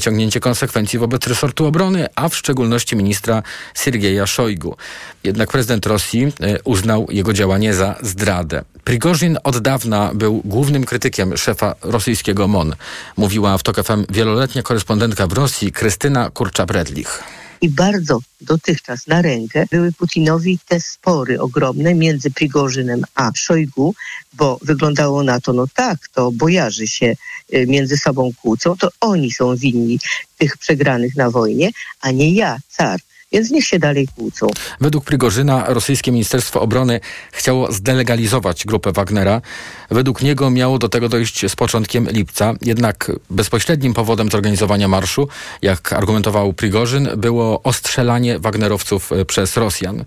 [0.00, 3.42] ciągnięcie konsekwencji wobec resortu obrony, a w szczególności ministra
[3.74, 4.76] Siergieja Szojgu.
[5.24, 8.64] Jednak prezydent Rosji e, uznał jego działanie za zdradę.
[8.84, 12.74] Prigorzin od dawna był głównym krytykiem szefa rosyjskiego MON.
[13.16, 17.22] Mówiła w TOK FM wieloletnia korespondentka w Rosji Krystyna Kurcza-Bredlich
[17.60, 23.94] i bardzo dotychczas na rękę były Putinowi te spory ogromne między Prigorzynem a Szojgu,
[24.32, 27.16] bo wyglądało na to, no tak, to bojarzy się
[27.54, 29.98] y, między sobą kłócą, to oni są winni
[30.38, 33.00] tych przegranych na wojnie, a nie ja, car
[33.32, 34.46] więc niech się dalej kłócą.
[34.80, 37.00] Według Prigorzyna rosyjskie Ministerstwo Obrony
[37.32, 39.40] chciało zdelegalizować grupę Wagnera.
[39.90, 45.28] Według niego miało do tego dojść z początkiem lipca, jednak bezpośrednim powodem zorganizowania marszu,
[45.62, 50.04] jak argumentował Prigorzyn, było ostrzelanie Wagnerowców e, przez Rosjan.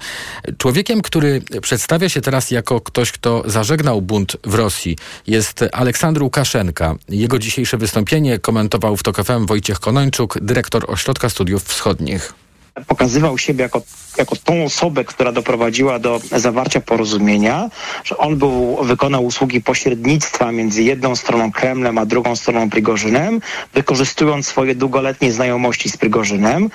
[0.57, 4.97] Człowiekiem, który przedstawia się teraz jako ktoś, kto zażegnał bunt w Rosji,
[5.27, 6.95] jest Aleksandr Łukaszenka.
[7.09, 12.40] Jego dzisiejsze wystąpienie komentował w TOK FM Wojciech Konończuk, dyrektor Ośrodka Studiów Wschodnich
[12.87, 13.81] pokazywał siebie jako,
[14.17, 17.69] jako tą osobę, która doprowadziła do zawarcia porozumienia,
[18.03, 23.41] że on był, wykonał usługi pośrednictwa między jedną stroną Kremlem, a drugą stroną Prigorzynem,
[23.73, 26.69] wykorzystując swoje długoletnie znajomości z Prigorzynem.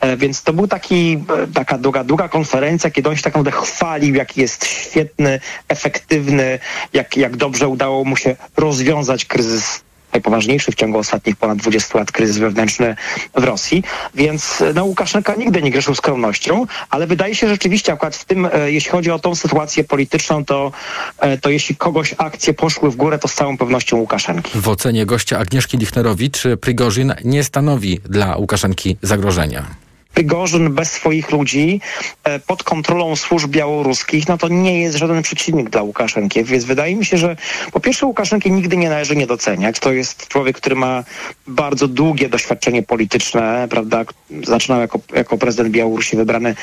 [0.00, 3.60] E, więc to był taki, e, taka długa, długa konferencja, kiedy on się tak naprawdę
[3.66, 6.58] chwalił, jaki jest świetny, efektywny,
[6.92, 9.82] jak, jak dobrze udało mu się rozwiązać kryzys
[10.12, 12.96] najpoważniejszy w ciągu ostatnich ponad 20 lat kryzys wewnętrzny
[13.34, 13.82] w Rosji,
[14.14, 18.72] więc no, Łukaszenka nigdy nie grzeszył skromnością, ale wydaje się rzeczywiście akurat w tym, e,
[18.72, 20.72] jeśli chodzi o tą sytuację polityczną, to,
[21.18, 24.52] e, to jeśli kogoś akcje poszły w górę, to z całą pewnością Łukaszenki.
[24.54, 29.81] W ocenie gościa Agnieszki Lichnerowicz Prigorzyn nie stanowi dla Łukaszenki zagrożenia.
[30.14, 31.80] Prigorzyn bez swoich ludzi
[32.24, 36.44] e, pod kontrolą służb białoruskich, no to nie jest żaden przeciwnik dla Łukaszenki.
[36.44, 37.36] Więc wydaje mi się, że
[37.72, 39.78] po pierwsze Łukaszenki nigdy nie należy nie doceniać.
[39.78, 41.04] To jest człowiek, który ma
[41.46, 44.04] bardzo długie doświadczenie polityczne, prawda?
[44.44, 46.54] Zaczynał jako, jako prezydent Białorusi wybrany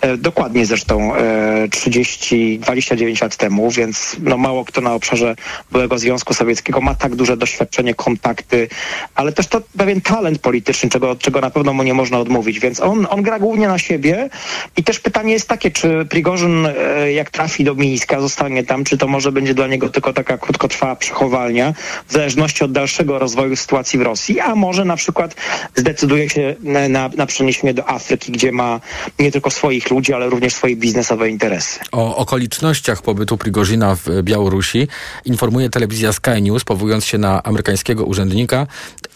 [0.00, 5.36] e, dokładnie zresztą e, 30, 29 lat temu, więc no mało kto na obszarze
[5.72, 8.68] byłego Związku Sowieckiego ma tak duże doświadczenie, kontakty,
[9.14, 12.60] ale też to pewien talent polityczny, czego, czego na pewno mu nie można odmówić.
[12.60, 14.30] Więc on on, on gra głównie na siebie
[14.76, 18.98] i też pytanie jest takie, czy Prigorzyn e, jak trafi do Mińska, zostanie tam, czy
[18.98, 21.74] to może będzie dla niego tylko taka krótkotrwała przechowalnia,
[22.08, 25.34] w zależności od dalszego rozwoju sytuacji w Rosji, a może na przykład
[25.74, 26.54] zdecyduje się
[26.88, 28.80] na, na przeniesienie do Afryki, gdzie ma
[29.18, 31.80] nie tylko swoich ludzi, ale również swoje biznesowe interesy.
[31.92, 34.88] O okolicznościach pobytu Prigorzyna w Białorusi
[35.24, 38.66] informuje telewizja Sky News, powołując się na amerykańskiego urzędnika.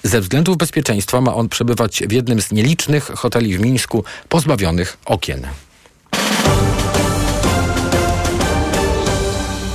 [0.03, 3.71] Ze względów bezpieczeństwa ma on przebywać w jednym z nielicznych hoteli w Mińsku
[4.28, 5.46] pozbawionych okien.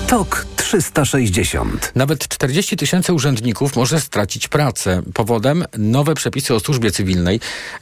[0.07, 1.91] Tok 360.
[1.95, 5.01] Nawet 40 tysięcy urzędników może stracić pracę.
[5.13, 7.39] Powodem nowe przepisy o służbie cywilnej,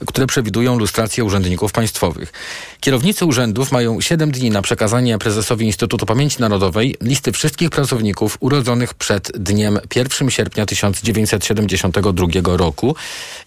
[0.07, 2.33] które przewidują lustrację urzędników państwowych.
[2.79, 8.93] Kierownicy urzędów mają 7 dni na przekazanie prezesowi Instytutu Pamięci Narodowej listy wszystkich pracowników urodzonych
[8.93, 12.95] przed dniem 1 sierpnia 1972 roku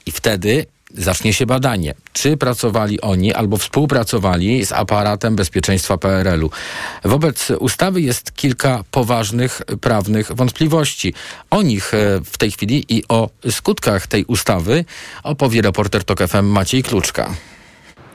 [0.06, 6.50] i wtedy zacznie się badanie, czy pracowali oni albo współpracowali z aparatem bezpieczeństwa PRL-u.
[7.04, 11.14] Wobec ustawy jest kilka poważnych prawnych wątpliwości.
[11.50, 14.84] O nich e, w tej chwili i o skutkach tej ustawy
[15.22, 17.34] opowie reporter TOK FM Maciej Kluczka.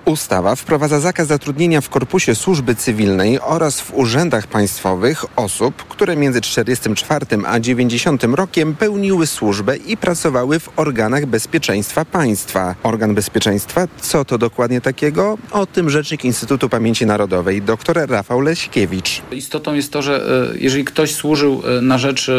[0.05, 6.41] Ustawa wprowadza zakaz zatrudnienia w korpusie służby cywilnej oraz w urzędach państwowych osób, które między
[6.41, 12.75] 44 a 90 rokiem pełniły służbę i pracowały w organach bezpieczeństwa państwa.
[12.83, 15.37] Organ bezpieczeństwa, co to dokładnie takiego?
[15.51, 19.21] O tym rzecznik Instytutu Pamięci Narodowej, dr Rafał Leśkiewicz.
[19.31, 22.33] Istotą jest to, że e, jeżeli ktoś służył e, na rzecz e,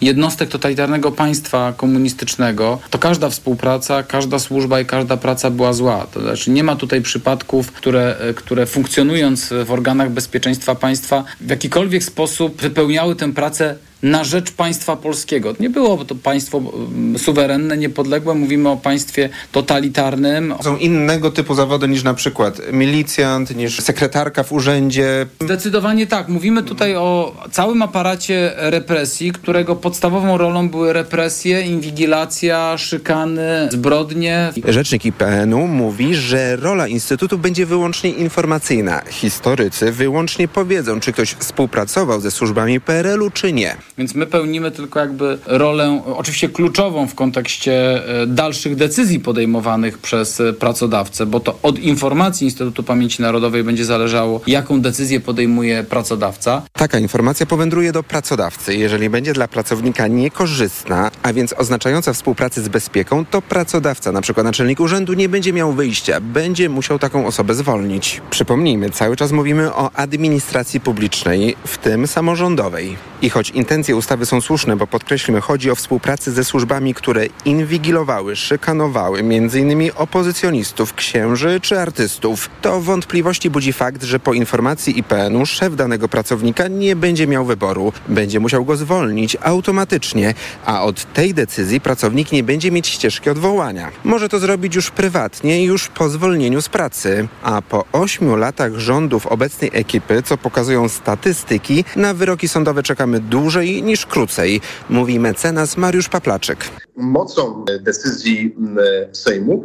[0.00, 6.06] jednostek totalitarnego państwa komunistycznego, to każda współpraca, każda służba i każda praca była zła.
[6.12, 12.04] To znaczy nie ma tutaj przypadków, które, które funkcjonując w organach bezpieczeństwa państwa w jakikolwiek
[12.04, 15.54] sposób wypełniały tę pracę na rzecz państwa polskiego.
[15.60, 20.54] Nie było to państwo mm, suwerenne, niepodległe, mówimy o państwie totalitarnym.
[20.62, 25.26] Są innego typu zawody niż na przykład milicjant, niż sekretarka w urzędzie.
[25.40, 26.28] Zdecydowanie tak.
[26.28, 34.52] Mówimy tutaj o całym aparacie represji, którego podstawową rolą były represje, inwigilacja, szykany, zbrodnie.
[34.68, 39.02] Rzecznik IPN-u mówi, że rola Instytutu będzie wyłącznie informacyjna.
[39.08, 43.76] Historycy wyłącznie powiedzą, czy ktoś współpracował ze służbami PRL-u, czy nie.
[43.98, 50.40] Więc my pełnimy tylko jakby rolę, oczywiście kluczową w kontekście e, dalszych decyzji podejmowanych przez
[50.40, 56.62] e, pracodawcę, bo to od informacji Instytutu Pamięci Narodowej będzie zależało, jaką decyzję podejmuje pracodawca.
[56.72, 58.74] Taka informacja powędruje do pracodawcy.
[58.76, 64.46] Jeżeli będzie dla pracownika niekorzystna, a więc oznaczająca współpracę z bezpieką, to pracodawca, na przykład
[64.46, 66.20] naczelnik urzędu, nie będzie miał wyjścia.
[66.20, 68.20] Będzie musiał taką osobę zwolnić.
[68.30, 72.96] Przypomnijmy, cały czas mówimy o administracji publicznej, w tym samorządowej.
[73.22, 73.50] I choć
[73.86, 79.90] intencje ustawy są słuszne, bo podkreślmy, chodzi o współpracę ze służbami, które inwigilowały, szykanowały m.in.
[79.94, 86.68] opozycjonistów, księży czy artystów, to wątpliwości budzi fakt, że po informacji IPN-u szef danego pracownika
[86.68, 87.92] nie będzie miał wyboru.
[88.08, 90.34] Będzie musiał go zwolnić automatycznie,
[90.64, 93.90] a od tej decyzji pracownik nie będzie mieć ścieżki odwołania.
[94.04, 97.28] Może to zrobić już prywatnie, już po zwolnieniu z pracy.
[97.42, 103.75] A po ośmiu latach rządów obecnej ekipy, co pokazują statystyki, na wyroki sądowe czekamy dłużej
[103.82, 106.64] niż krócej, mówi mecenas Mariusz Paplaczek.
[106.96, 108.76] Mocą decyzji mm,
[109.14, 109.64] Sejmu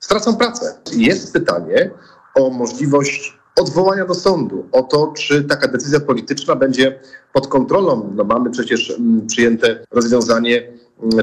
[0.00, 0.74] stracą pracę.
[0.92, 1.90] Jest pytanie
[2.34, 7.00] o możliwość odwołania do sądu, o to, czy taka decyzja polityczna będzie
[7.32, 8.12] pod kontrolą.
[8.14, 10.72] No mamy przecież przyjęte rozwiązanie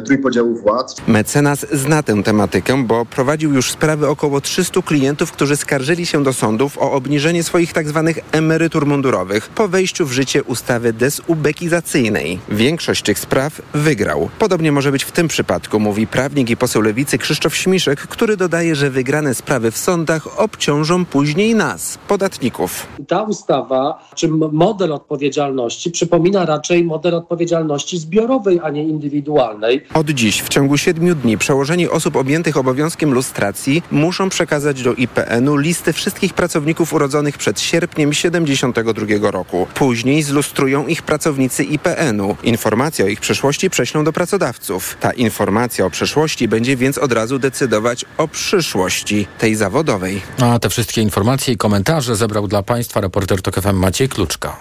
[0.05, 0.95] trójpodziału władz.
[1.07, 6.33] Mecenas zna tę tematykę, bo prowadził już sprawy około 300 klientów, którzy skarżyli się do
[6.33, 8.13] sądów o obniżenie swoich tzw.
[8.15, 12.39] Tak emerytur mundurowych po wejściu w życie ustawy dezubekizacyjnej.
[12.49, 14.29] Większość tych spraw wygrał.
[14.39, 18.75] Podobnie może być w tym przypadku, mówi prawnik i poseł Lewicy Krzysztof Śmiszek, który dodaje,
[18.75, 22.87] że wygrane sprawy w sądach obciążą później nas, podatników.
[23.07, 29.68] Ta ustawa, czy model odpowiedzialności przypomina raczej model odpowiedzialności zbiorowej, a nie indywidualnej.
[29.93, 35.57] Od dziś w ciągu siedmiu dni przełożeni osób objętych obowiązkiem lustracji muszą przekazać do IPN-u
[35.57, 39.67] listę wszystkich pracowników urodzonych przed sierpniem 72 roku.
[39.75, 42.35] Później zlustrują ich pracownicy IPN-u.
[42.43, 44.97] Informacje o ich przeszłości prześlą do pracodawców.
[44.99, 50.21] Ta informacja o przeszłości będzie więc od razu decydować o przyszłości tej zawodowej.
[50.41, 54.57] A te wszystkie informacje i komentarze zebrał dla Państwa reporter TOK FM Maciej Kluczka.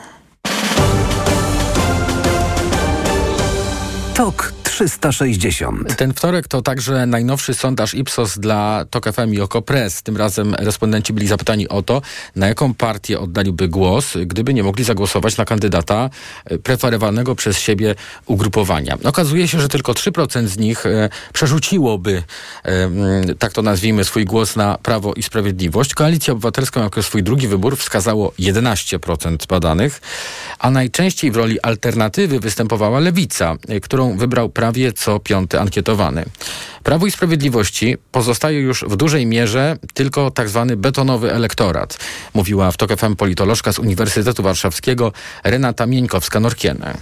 [4.15, 5.97] TOK 360.
[5.97, 10.03] Ten wtorek to także najnowszy sondaż Ipsos dla TOK FM i Okopres.
[10.03, 12.03] Tym razem respondenci byli zapytani o to,
[12.37, 16.11] na jaką partię oddaliby głos, gdyby nie mogli zagłosować na kandydata
[16.45, 17.95] e, preferowanego przez siebie
[18.27, 18.99] ugrupowania.
[19.05, 22.23] Okazuje się, że tylko 3% z nich e, przerzuciłoby,
[22.65, 22.91] e,
[23.39, 25.95] tak to nazwijmy, swój głos na Prawo i Sprawiedliwość.
[25.95, 30.01] Koalicja Obywatelską jako swój drugi wybór wskazało 11% badanych,
[30.59, 36.25] a najczęściej w roli alternatywy występowała Lewica, którą wybrał prawo prawie co piąty ankietowany.
[36.83, 41.99] Prawo i Sprawiedliwości pozostaje już w dużej mierze tylko tak zwany betonowy elektorat,
[42.35, 45.13] mówiła w TOK FM politolożka z Uniwersytetu Warszawskiego
[45.45, 46.95] Renata Mieńkowska-Norkiene.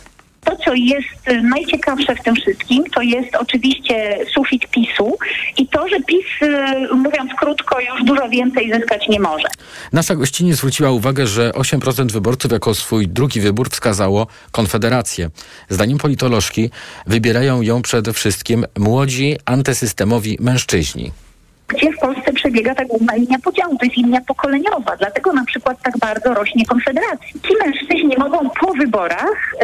[0.47, 5.19] To, co jest y, najciekawsze w tym wszystkim, to jest oczywiście sufit PiSu
[5.57, 9.49] i to, że PiS, y, mówiąc krótko, już dużo więcej zyskać nie może.
[9.93, 15.31] Nasza gościni zwróciła uwagę, że 8% wyborców jako swój drugi wybór wskazało Konfederację.
[15.69, 16.71] Zdaniem politolożki
[17.07, 21.26] wybierają ją przede wszystkim młodzi, antysystemowi mężczyźni
[21.69, 23.79] gdzie w Polsce przebiega ta główna linia podziału.
[23.79, 24.97] To jest linia pokoleniowa.
[24.97, 27.29] Dlatego na przykład tak bardzo rośnie Konfederacja.
[27.49, 29.55] Ci mężczyźni mogą po wyborach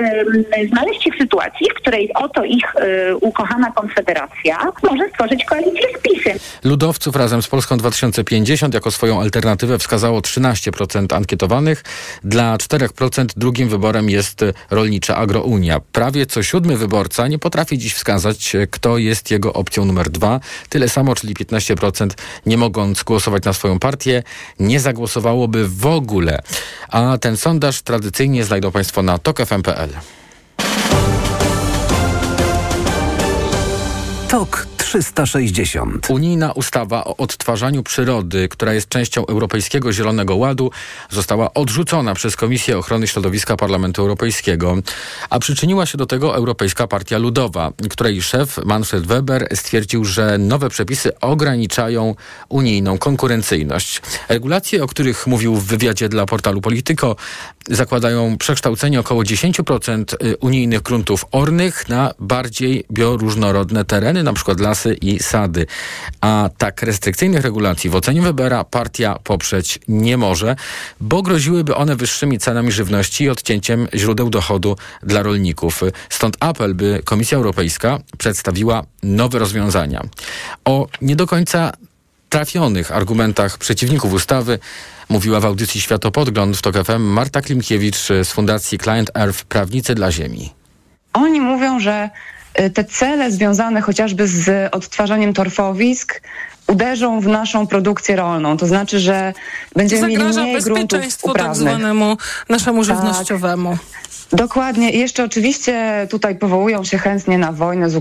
[0.68, 2.84] znaleźć się w sytuacji, w której oto ich um,
[3.20, 6.38] ukochana Konfederacja może stworzyć koalicję z PiSem.
[6.64, 11.84] Ludowców razem z Polską 2050 jako swoją alternatywę wskazało 13% ankietowanych.
[12.24, 15.80] Dla 4% drugim wyborem jest rolnicza Agrounia.
[15.92, 20.40] Prawie co siódmy wyborca nie potrafi dziś wskazać, kto jest jego opcją numer dwa.
[20.68, 21.91] Tyle samo, czyli 15%
[22.46, 24.22] nie mogąc głosować na swoją partię,
[24.60, 26.42] nie zagłosowałoby w ogóle.
[26.88, 29.90] A ten sondaż tradycyjnie znajdą Państwo na tokfm.pl.
[34.28, 36.10] Tok 360.
[36.10, 40.70] Unijna ustawa o odtwarzaniu przyrody, która jest częścią Europejskiego Zielonego Ładu,
[41.10, 44.76] została odrzucona przez Komisję Ochrony Środowiska Parlamentu Europejskiego,
[45.30, 50.68] a przyczyniła się do tego Europejska Partia Ludowa, której szef Manfred Weber stwierdził, że nowe
[50.68, 52.14] przepisy ograniczają
[52.48, 54.02] unijną konkurencyjność.
[54.28, 57.16] Regulacje, o których mówił w wywiadzie dla portalu Polityko,
[57.70, 60.04] zakładają przekształcenie około 10%
[60.40, 65.66] unijnych gruntów ornych na bardziej bioróżnorodne tereny, na przykład lasy i sady.
[66.20, 70.56] A tak restrykcyjnych regulacji w ocenie Webera partia poprzeć nie może,
[71.00, 75.80] bo groziłyby one wyższymi cenami żywności i odcięciem źródeł dochodu dla rolników.
[76.10, 80.02] Stąd apel, by Komisja Europejska przedstawiła nowe rozwiązania.
[80.64, 81.72] O nie do końca
[82.28, 84.58] trafionych argumentach przeciwników ustawy
[85.08, 90.12] mówiła w audycji Światopodgląd w TOK FM Marta Klimkiewicz z Fundacji Client Earth Prawnicy dla
[90.12, 90.52] Ziemi.
[91.12, 92.10] oni mówią, że
[92.74, 96.20] te cele związane chociażby z odtwarzaniem torfowisk
[96.66, 98.56] uderzą w naszą produkcję rolną.
[98.56, 99.32] To znaczy, że
[99.76, 101.68] będziemy mieli mniej gruntów bezpieczeństwu tak uprawnych.
[101.68, 102.16] zwanemu
[102.48, 103.76] naszemu Tak.
[104.32, 104.90] Dokładnie.
[104.90, 108.00] I jeszcze oczywiście tutaj powołują się chętnie na wojnę z e,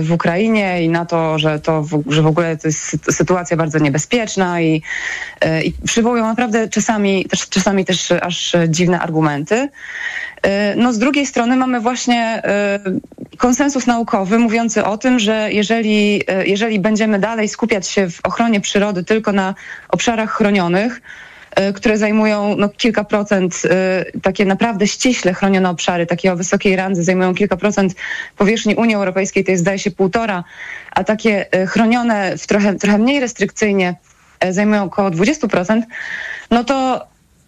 [0.00, 3.56] w Ukrainie i na to, że to w, że w ogóle to jest sy- sytuacja
[3.56, 4.82] bardzo niebezpieczna i,
[5.40, 9.68] e, i przywołują naprawdę czasami też, czasami też aż dziwne argumenty.
[10.42, 12.42] E, No z drugiej strony mamy właśnie
[13.38, 19.04] konsensus naukowy mówiący o tym, że jeżeli, jeżeli będziemy dalej skupiać się w ochronie przyrody
[19.04, 19.54] tylko na
[19.88, 21.00] obszarach chronionych,
[21.74, 27.02] które zajmują no, kilka procent, e, takie naprawdę ściśle chronione obszary, takie o wysokiej randze
[27.02, 27.94] zajmują kilka procent
[28.36, 30.44] powierzchni Unii Europejskiej, to jest zdaje się półtora,
[30.90, 33.94] a takie e, chronione w trochę, trochę mniej restrykcyjnie
[34.40, 35.82] e, zajmują około 20%,
[36.50, 37.06] no to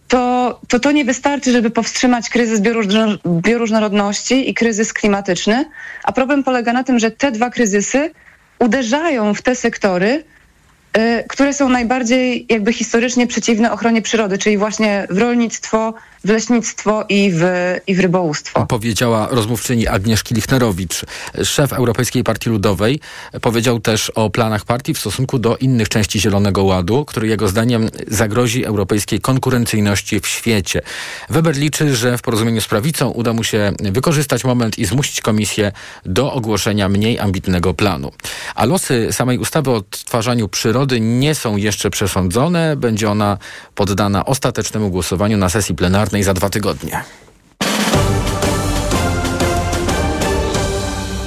[0.09, 5.65] to, to to nie wystarczy, żeby powstrzymać kryzys bioróżno- bioróżnorodności i kryzys klimatyczny,
[6.05, 8.11] a problem polega na tym, że te dwa kryzysy
[8.59, 10.25] uderzają w te sektory,
[11.29, 15.95] które są najbardziej jakby historycznie przeciwne ochronie przyrody, czyli właśnie w rolnictwo,
[16.25, 17.43] w leśnictwo i w,
[17.87, 18.67] i w rybołówstwo.
[18.67, 21.05] Powiedziała rozmówczyni Agnieszki Lichnerowicz.
[21.45, 23.01] Szef Europejskiej Partii Ludowej
[23.41, 27.91] powiedział też o planach partii w stosunku do innych części Zielonego Ładu, który jego zdaniem
[28.09, 30.83] zagrozi europejskiej konkurencyjności w świecie.
[31.31, 35.73] Weber liczy, że w porozumieniu z prawicą uda mu się wykorzystać moment i zmusić komisję
[36.07, 38.13] do ogłoszenia mniej ambitnego planu.
[38.55, 42.77] A losy samej ustawy o odtwarzaniu przyrody nie są jeszcze przesądzone.
[42.77, 43.39] Będzie ona
[43.75, 47.05] poddana ostatecznemu głosowaniu na sesji plenarnej za dwa tygodnie.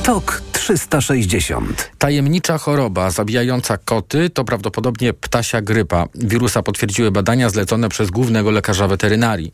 [0.03, 1.91] TOK 360.
[1.97, 6.05] Tajemnicza choroba zabijająca koty to prawdopodobnie ptasia grypa.
[6.15, 9.51] Wirusa potwierdziły badania zlecone przez głównego lekarza weterynarii.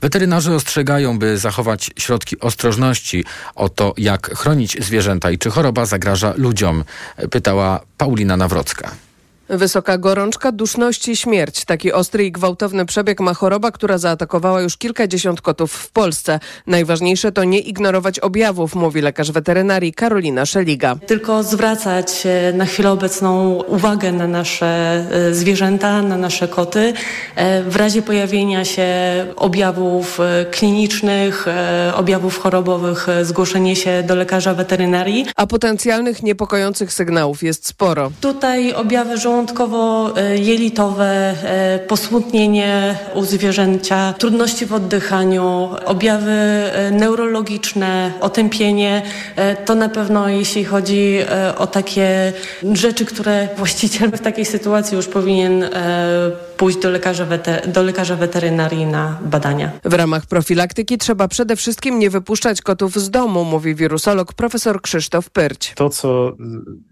[0.00, 3.24] Weterynarze ostrzegają, by zachować środki ostrożności
[3.54, 6.84] o to, jak chronić zwierzęta i czy choroba zagraża ludziom,
[7.30, 8.90] pytała Paulina Nawrocka.
[9.56, 11.64] Wysoka gorączka, duszność i śmierć.
[11.64, 16.40] Taki ostry i gwałtowny przebieg ma choroba, która zaatakowała już kilkadziesiąt kotów w Polsce.
[16.66, 20.96] Najważniejsze to nie ignorować objawów, mówi lekarz weterynarii Karolina Szeliga.
[21.06, 26.92] Tylko zwracać e, na chwilę obecną uwagę na nasze e, zwierzęta, na nasze koty.
[27.36, 28.86] E, W razie pojawienia się
[29.36, 30.18] objawów
[30.50, 31.46] klinicznych,
[31.94, 35.26] objawów chorobowych, zgłoszenie się do lekarza weterynarii.
[35.36, 38.12] A potencjalnych niepokojących sygnałów jest sporo.
[38.20, 49.02] Tutaj objawy żołądkowo-jelitowe, e, posmutnienie u zwierzęcia, trudności w oddychaniu, objawy e, neurologiczne, otępienie.
[49.36, 52.32] E, To na pewno jeśli chodzi e, o takie
[52.72, 55.70] rzeczy, które właściciel w takiej sytuacji już powinien e,
[56.62, 57.26] pójść do lekarza,
[57.66, 59.70] do lekarza weterynarii na badania.
[59.84, 65.30] W ramach profilaktyki trzeba przede wszystkim nie wypuszczać kotów z domu, mówi wirusolog profesor Krzysztof
[65.30, 65.72] Pyrć.
[65.74, 66.36] To, co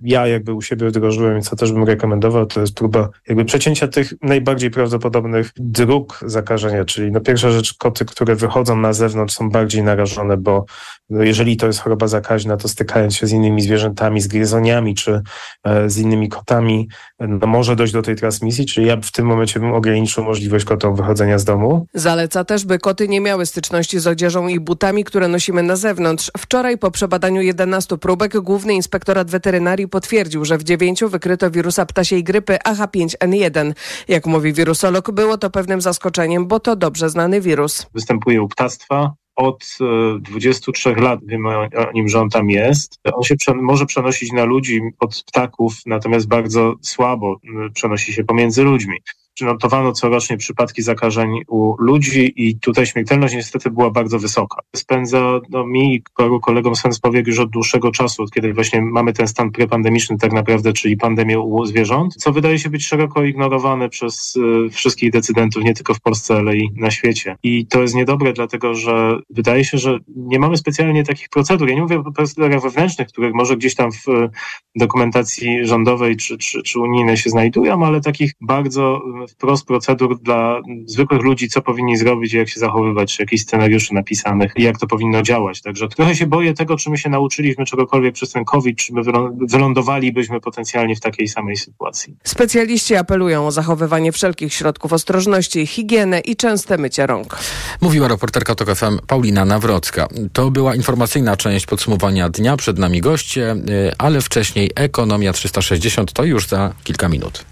[0.03, 3.89] ja jakby u siebie wdrożyłem i co też bym rekomendował, to jest próba jakby przecięcia
[3.89, 9.51] tych najbardziej prawdopodobnych dróg zakażenia, czyli no pierwsza rzecz, koty, które wychodzą na zewnątrz są
[9.51, 10.65] bardziej narażone, bo
[11.11, 15.23] no jeżeli to jest choroba zakaźna, to stykając się z innymi zwierzętami, z gryzoniami czy
[15.65, 16.89] e, z innymi kotami,
[17.21, 20.95] no może dojść do tej transmisji, czyli ja w tym momencie bym ograniczył możliwość kotom
[20.95, 21.87] wychodzenia z domu.
[21.95, 26.31] Zaleca też, by koty nie miały styczności z odzieżą i butami, które nosimy na zewnątrz.
[26.39, 32.25] Wczoraj po przebadaniu 11 próbek Główny Inspektorat Weterynarii potwierdził, że w dziewięciu wykryto wirusa ptasiej
[32.25, 33.73] grypy AH5N1.
[34.09, 37.87] Jak mówi wirusolog, było to pewnym zaskoczeniem, bo to dobrze znany wirus.
[37.95, 39.15] występuje u ptactwa.
[39.37, 42.99] Od e, 23 lat wiemy o nim, że on tam jest.
[43.15, 47.37] On się prze, może przenosić na ludzi od ptaków, natomiast bardzo słabo
[47.75, 48.97] przenosi się pomiędzy ludźmi.
[49.35, 54.61] Przynotowano corocznie przypadki zakażeń u ludzi i tutaj śmiertelność niestety była bardzo wysoka.
[54.77, 58.83] Spędza no, mi i paru kolegom sens powiek już od dłuższego czasu, od kiedy właśnie
[58.83, 63.25] mamy ten stan prepandemiczny tak naprawdę, czyli pandemię u zwierząt, co wydaje się być szeroko
[63.25, 64.35] ignorowane przez
[64.67, 67.37] e, wszystkich decydentów, nie tylko w Polsce, ale i na świecie.
[67.43, 71.69] I to jest niedobre, dlatego że wydaje się, że nie mamy specjalnie takich procedur.
[71.69, 74.31] Ja nie mówię o procedurach wewnętrznych, które może gdzieś tam w e,
[74.77, 80.61] dokumentacji rządowej czy, czy, czy unijnej się znajdują, ale takich bardzo e, wprost procedur dla
[80.87, 84.87] zwykłych ludzi, co powinni zrobić, jak się zachowywać, czy jakichś scenariuszy napisanych i jak to
[84.87, 85.63] powinno działać.
[85.63, 89.03] Także trochę się boję tego, czy my się nauczyliśmy czegokolwiek przez ten COVID, czy my
[89.03, 92.17] wylą- wylądowalibyśmy potencjalnie w takiej samej sytuacji.
[92.25, 97.39] Specjaliści apelują o zachowywanie wszelkich środków ostrożności, higienę i częste mycie rąk.
[97.81, 100.09] Mówiła reporterka TOK FM Paulina Nawrocka.
[100.33, 102.57] To była informacyjna część podsumowania dnia.
[102.57, 107.45] Przed nami goście, y, ale wcześniej Ekonomia 360 to już za kilka minut.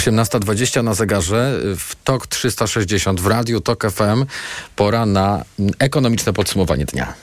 [0.00, 4.24] 18.20 na zegarze w TOK 360 w Radiu TOK FM.
[4.76, 5.44] Pora na
[5.78, 7.14] ekonomiczne podsumowanie dnia.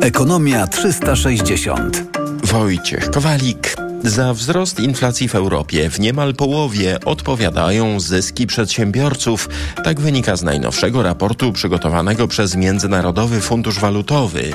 [0.00, 2.02] Ekonomia 360.
[2.44, 3.87] Wojciech Kowalik.
[4.04, 9.48] Za wzrost inflacji w Europie w niemal połowie odpowiadają zyski przedsiębiorców.
[9.84, 14.52] Tak wynika z najnowszego raportu przygotowanego przez Międzynarodowy Fundusz Walutowy.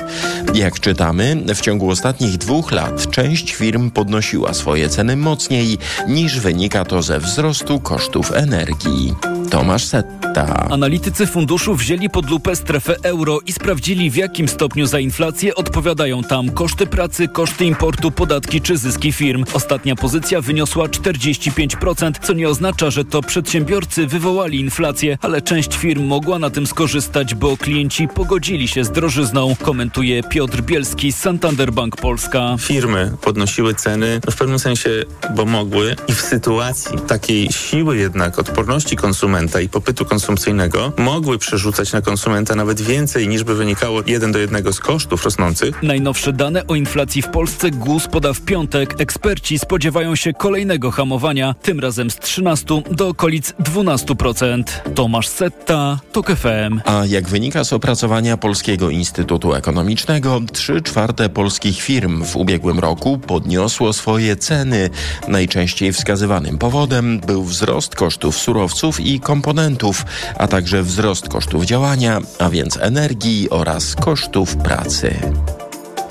[0.54, 5.78] Jak czytamy, w ciągu ostatnich dwóch lat część firm podnosiła swoje ceny mocniej
[6.08, 9.14] niż wynika to ze wzrostu kosztów energii.
[9.50, 10.68] Tomasz Setta.
[10.70, 16.22] Analitycy funduszu wzięli pod lupę strefę euro i sprawdzili w jakim stopniu za inflację odpowiadają
[16.22, 19.33] tam koszty pracy, koszty importu, podatki czy zyski firm.
[19.52, 26.04] Ostatnia pozycja wyniosła 45%, co nie oznacza, że to przedsiębiorcy wywołali inflację, ale część firm
[26.04, 31.72] mogła na tym skorzystać, bo klienci pogodzili się z drożyzną, komentuje Piotr Bielski z Santander
[31.72, 32.56] Bank Polska.
[32.60, 34.90] Firmy podnosiły ceny no w pewnym sensie,
[35.34, 41.92] bo mogły i w sytuacji takiej siły jednak odporności konsumenta i popytu konsumpcyjnego mogły przerzucać
[41.92, 45.82] na konsumenta nawet więcej niż by wynikało jeden do jednego z kosztów rosnących.
[45.82, 48.94] Najnowsze dane o inflacji w Polsce GUS poda w piątek.
[49.24, 54.62] Eksperci spodziewają się kolejnego hamowania, tym razem z 13 do okolic 12%.
[54.94, 56.80] Tomasz Setta, TOK FM.
[56.84, 63.18] A jak wynika z opracowania Polskiego Instytutu Ekonomicznego, 3 czwarte polskich firm w ubiegłym roku
[63.18, 64.90] podniosło swoje ceny.
[65.28, 70.04] Najczęściej wskazywanym powodem był wzrost kosztów surowców i komponentów,
[70.38, 75.16] a także wzrost kosztów działania, a więc energii oraz kosztów pracy.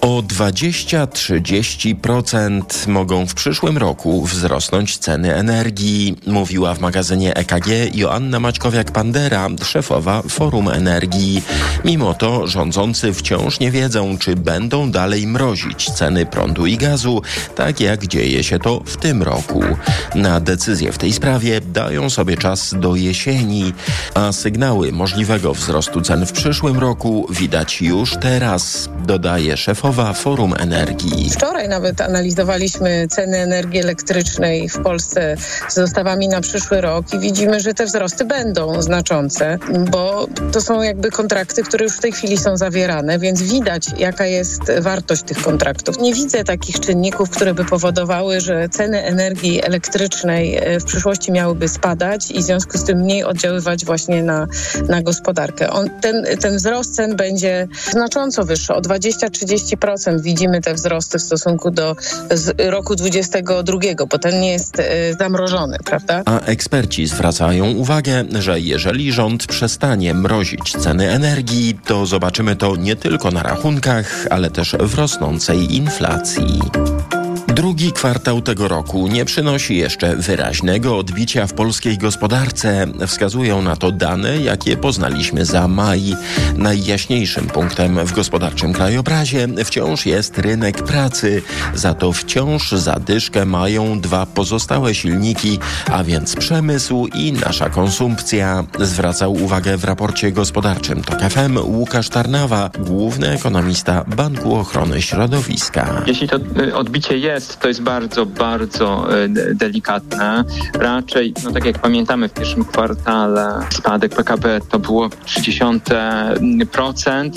[0.03, 9.63] O 20-30% mogą w przyszłym roku wzrosnąć ceny energii, mówiła w magazynie EKG Joanna Maćkowiak-Pandera,
[9.63, 11.41] szefowa Forum Energii.
[11.85, 17.21] Mimo to rządzący wciąż nie wiedzą, czy będą dalej mrozić ceny prądu i gazu,
[17.55, 19.63] tak jak dzieje się to w tym roku.
[20.15, 23.73] Na decyzję w tej sprawie dają sobie czas do jesieni,
[24.13, 31.29] a sygnały możliwego wzrostu cen w przyszłym roku widać już teraz, dodaje szefowa Forum Energii.
[31.29, 35.35] Wczoraj nawet analizowaliśmy ceny energii elektrycznej w Polsce
[35.69, 39.57] z dostawami na przyszły rok i widzimy, że te wzrosty będą znaczące,
[39.91, 44.25] bo to są jakby kontrakty, które już w tej chwili są zawierane, więc widać, jaka
[44.25, 45.99] jest wartość tych kontraktów.
[45.99, 51.67] Nie widzę takich czynników, które by powodowały, że ceny energii elektrycznej e, w przyszłości miałyby
[51.69, 54.47] spadać i w związku z tym mniej oddziaływać właśnie na,
[54.89, 55.69] na gospodarkę.
[55.69, 59.82] On, ten, ten wzrost cen będzie znacząco wyższy, o 20-30%.
[59.83, 60.21] 10%.
[60.21, 61.95] Widzimy te wzrosty w stosunku do
[62.57, 66.21] roku 2022, bo ten nie jest e, zamrożony, prawda?
[66.25, 72.95] A eksperci zwracają uwagę, że jeżeli rząd przestanie mrozić ceny energii, to zobaczymy to nie
[72.95, 76.59] tylko na rachunkach, ale też w rosnącej inflacji.
[77.63, 82.87] Drugi kwartał tego roku nie przynosi jeszcze wyraźnego odbicia w polskiej gospodarce.
[83.07, 86.15] Wskazują na to dane, jakie poznaliśmy za maj.
[86.57, 91.41] Najjaśniejszym punktem w gospodarczym krajobrazie wciąż jest rynek pracy.
[91.73, 95.59] Za to wciąż zadyszkę mają dwa pozostałe silniki,
[95.91, 98.63] a więc przemysł i nasza konsumpcja.
[98.79, 106.03] Zwracał uwagę w raporcie gospodarczym TOK FM Łukasz Tarnawa, główny ekonomista Banku Ochrony Środowiska.
[106.07, 110.43] Jeśli to y, odbicie jest, to jest bardzo, bardzo e, delikatne.
[110.73, 117.31] Raczej, no tak jak pamiętamy w pierwszym kwartale spadek PKB to było 30%,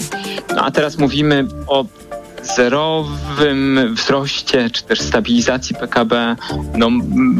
[0.56, 1.84] no a teraz mówimy o
[2.46, 6.36] zerowym wzroście, czy też stabilizacji PKB,
[6.76, 6.88] no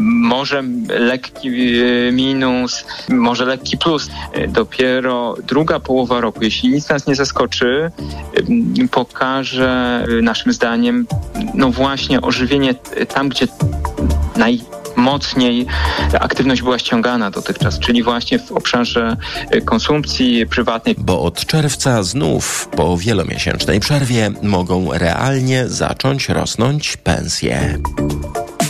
[0.05, 4.09] może lekki e, minus, może lekki plus.
[4.47, 7.91] Dopiero druga połowa roku, jeśli nic nas nie zaskoczy,
[8.91, 11.07] pokaże naszym zdaniem
[11.53, 12.75] no właśnie ożywienie
[13.13, 13.47] tam, gdzie
[14.35, 14.61] naj
[14.97, 15.65] mocniej
[16.19, 19.17] aktywność była ściągana dotychczas, czyli właśnie w obszarze
[19.55, 20.95] y, konsumpcji prywatnej.
[20.97, 27.77] Bo od czerwca znów po wielomiesięcznej przerwie mogą realnie zacząć rosnąć pensje.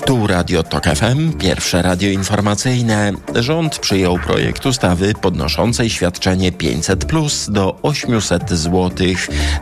[0.08, 3.12] Tu Radio Tok FM, pierwsze radio informacyjne.
[3.36, 8.92] Rząd przyjął projekt ustawy podnoszącej świadczenie 500 plus do 800 zł.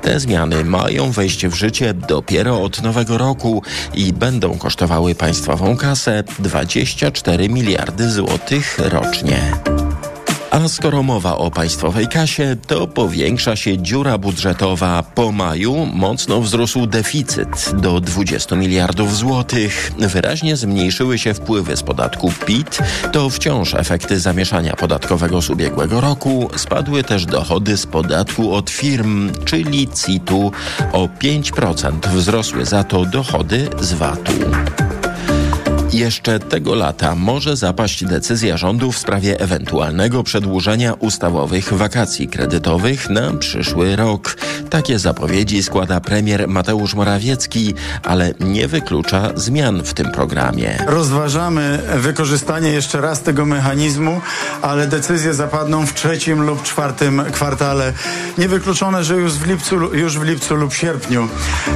[0.01, 6.23] Te zmiany mają wejść w życie dopiero od nowego roku i będą kosztowały państwową kasę
[6.39, 9.41] 24 miliardy złotych rocznie.
[10.55, 15.03] A skoro mowa o państwowej kasie, to powiększa się dziura budżetowa.
[15.03, 19.91] Po maju mocno wzrósł deficyt do 20 miliardów złotych.
[19.99, 22.79] Wyraźnie zmniejszyły się wpływy z podatku PIT.
[23.11, 26.49] To wciąż efekty zamieszania podatkowego z ubiegłego roku.
[26.55, 30.51] Spadły też dochody z podatku od firm, czyli CIT-u.
[30.91, 34.94] O 5% wzrosły za to dochody z VAT-u.
[35.95, 43.34] Jeszcze tego lata może zapaść decyzja rządu w sprawie ewentualnego przedłużenia ustawowych wakacji kredytowych na
[43.34, 44.38] przyszły rok.
[44.69, 50.77] Takie zapowiedzi składa premier Mateusz Morawiecki, ale nie wyklucza zmian w tym programie.
[50.88, 54.21] Rozważamy wykorzystanie jeszcze raz tego mechanizmu,
[54.62, 57.93] ale decyzje zapadną w trzecim lub czwartym kwartale.
[58.38, 61.27] Niewykluczone, że już w lipcu, już w lipcu lub sierpniu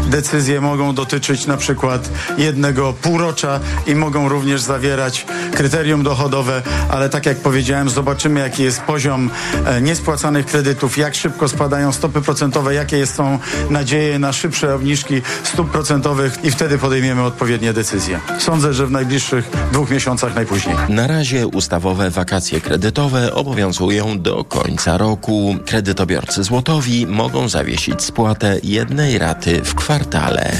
[0.08, 7.10] decyzje mogą dotyczyć na przykład jednego półrocza i mogą mogą również zawierać kryterium dochodowe, ale
[7.10, 9.30] tak jak powiedziałem, zobaczymy jaki jest poziom
[9.66, 15.72] e, niespłacanych kredytów, jak szybko spadają stopy procentowe, jakie są nadzieje na szybsze obniżki stóp
[15.72, 18.20] procentowych i wtedy podejmiemy odpowiednie decyzje.
[18.40, 20.76] Sądzę, że w najbliższych dwóch miesiącach najpóźniej.
[20.90, 25.56] Na razie ustawowe wakacje kredytowe obowiązują do końca roku.
[25.66, 30.52] Kredytobiorcy złotowi mogą zawiesić spłatę jednej raty w kwartale.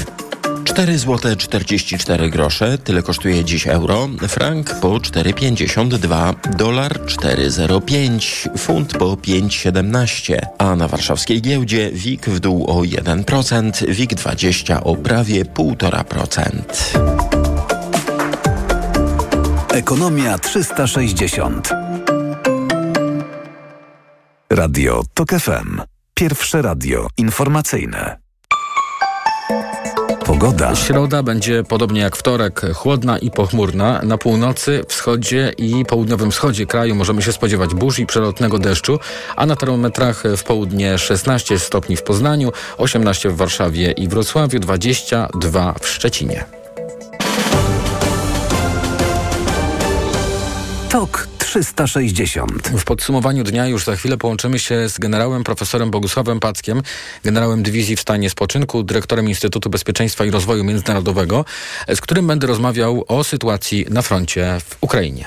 [0.64, 9.06] 4 zł 44 grosze, tyle kosztuje dziś euro, frank po 4,52, dolar 4,05, funt po
[9.06, 16.62] 5,17, a na warszawskiej giełdzie WIG w dół o 1%, WIG 20 o prawie 1,5%.
[19.72, 21.70] Ekonomia 360.
[24.50, 25.80] Radio TOK FM.
[26.14, 28.29] Pierwsze radio informacyjne.
[30.30, 30.76] Pogoda.
[30.76, 34.00] Środa będzie podobnie jak wtorek, chłodna i pochmurna.
[34.02, 38.98] Na północy, wschodzie i południowym wschodzie kraju możemy się spodziewać burz i przelotnego deszczu,
[39.36, 45.74] a na termometrach w południe 16 stopni w Poznaniu, 18 w Warszawie i Wrocławiu, 22
[45.80, 46.44] w Szczecinie.
[50.88, 52.68] Tok 360.
[52.68, 56.82] W podsumowaniu dnia już za chwilę połączymy się z generałem profesorem Bogusławem Packiem,
[57.24, 61.44] generałem dywizji w stanie spoczynku, dyrektorem Instytutu Bezpieczeństwa i Rozwoju Międzynarodowego,
[61.94, 65.24] z którym będę rozmawiał o sytuacji na froncie w Ukrainie.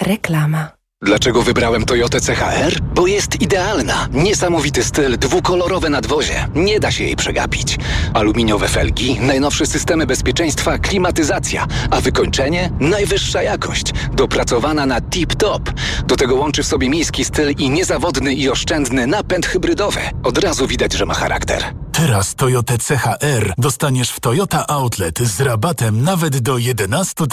[0.00, 0.81] Reklama.
[1.02, 2.80] Dlaczego wybrałem Toyotę CHR?
[2.94, 4.08] Bo jest idealna.
[4.12, 6.48] Niesamowity styl, dwukolorowe nadwozie.
[6.54, 7.76] Nie da się jej przegapić.
[8.14, 12.70] Aluminiowe felgi, najnowsze systemy bezpieczeństwa, klimatyzacja, a wykończenie?
[12.80, 13.86] Najwyższa jakość.
[14.12, 15.72] Dopracowana na tip-top.
[16.06, 20.00] Do tego łączy w sobie miejski styl i niezawodny i oszczędny napęd hybrydowy.
[20.24, 21.64] Od razu widać, że ma charakter.
[21.92, 27.24] Teraz Toyota CHR dostaniesz w Toyota Outlet z rabatem nawet do 11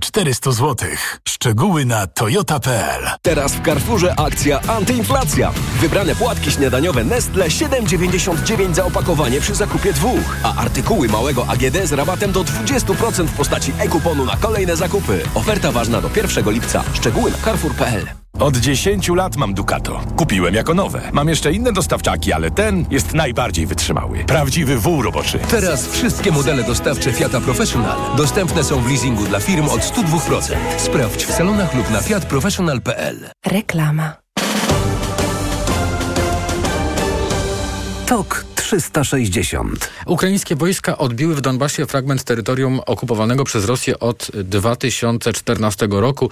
[0.00, 0.88] 400 zł.
[1.28, 5.52] Szczegóły na toyota.pl Teraz w Carrefourze akcja antyinflacja.
[5.80, 11.92] Wybrane płatki śniadaniowe Nestle 7,99 za opakowanie przy zakupie dwóch, a artykuły małego AGD z
[11.92, 15.22] rabatem do 20% w postaci e-kuponu na kolejne zakupy.
[15.34, 16.84] Oferta ważna do 1 lipca.
[16.94, 18.19] Szczegóły na carrefour.pl.
[18.40, 20.00] Od 10 lat mam Ducato.
[20.16, 21.00] Kupiłem jako nowe.
[21.12, 24.24] Mam jeszcze inne dostawczaki, ale ten jest najbardziej wytrzymały.
[24.24, 25.38] Prawdziwy wół roboczy.
[25.50, 30.56] Teraz wszystkie modele dostawcze Fiata Professional dostępne są w leasingu dla firm od 102%.
[30.78, 33.30] Sprawdź w salonach lub na fiatprofessional.pl.
[33.46, 34.16] Reklama.
[38.06, 39.90] TOK 360.
[40.06, 46.30] Ukraińskie wojska odbiły w Donbasie fragment terytorium okupowanego przez Rosję od 2014 roku.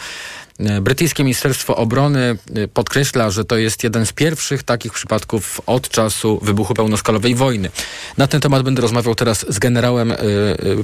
[0.80, 2.38] Brytyjskie Ministerstwo Obrony
[2.74, 7.70] podkreśla, że to jest jeden z pierwszych takich przypadków od czasu wybuchu pełnoskalowej wojny.
[8.16, 10.12] Na ten temat będę rozmawiał teraz z generałem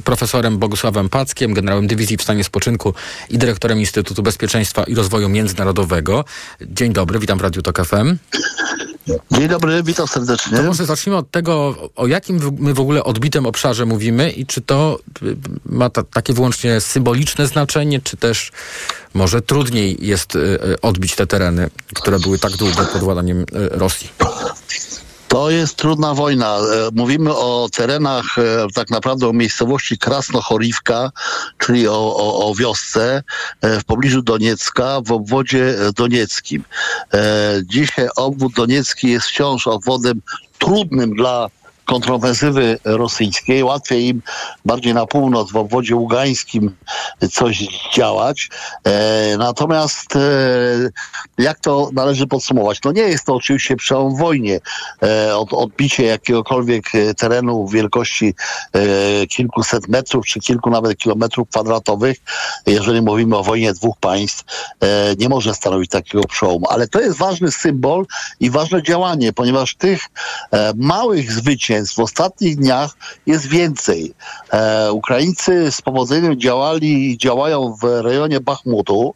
[0.05, 2.95] profesorem Bogusławem Packiem, generałem dywizji w stanie spoczynku
[3.31, 6.25] i dyrektorem Instytutu Bezpieczeństwa i Rozwoju Międzynarodowego.
[6.61, 8.17] Dzień dobry, witam w Radiu Tok FM.
[9.31, 10.57] Dzień dobry, witam serdecznie.
[10.57, 14.61] To może zacznijmy od tego, o jakim my w ogóle odbitym obszarze mówimy i czy
[14.61, 14.99] to
[15.67, 18.53] ma ta, takie wyłącznie symboliczne znaczenie, czy też
[19.15, 20.39] może trudniej jest
[20.83, 24.09] odbić te tereny, które były tak długo pod władaniem Rosji?
[25.35, 26.59] To jest trudna wojna.
[26.93, 28.37] Mówimy o terenach,
[28.75, 31.11] tak naprawdę o miejscowości Krasnochorivka,
[31.59, 33.23] czyli o, o, o wiosce
[33.63, 36.65] w pobliżu Doniecka, w obwodzie donieckim.
[37.65, 40.23] Dzisiaj obwód doniecki jest wciąż obwodem
[40.59, 41.49] trudnym dla
[41.85, 43.65] kontrowersywy rosyjskiej.
[43.65, 44.23] Łatwiej im
[44.65, 46.77] bardziej na północ, w obwodzie ługańskim
[47.33, 48.49] coś działać.
[48.85, 50.21] E, natomiast e,
[51.39, 52.79] jak to należy podsumować?
[52.85, 54.61] No nie jest to oczywiście przełom w wojnie.
[55.03, 56.85] E, od, odbicie jakiegokolwiek
[57.17, 58.35] terenu wielkości
[58.73, 62.17] e, kilkuset metrów, czy kilku nawet kilometrów kwadratowych,
[62.67, 64.45] jeżeli mówimy o wojnie dwóch państw,
[64.81, 66.67] e, nie może stanowić takiego przełomu.
[66.69, 68.07] Ale to jest ważny symbol
[68.41, 70.01] i ważne działanie, ponieważ tych
[70.51, 74.15] e, małych zwycięstw w ostatnich dniach jest więcej.
[74.53, 79.15] E, Ukraińcy z powodzeniem działali i działają w rejonie Bachmutu,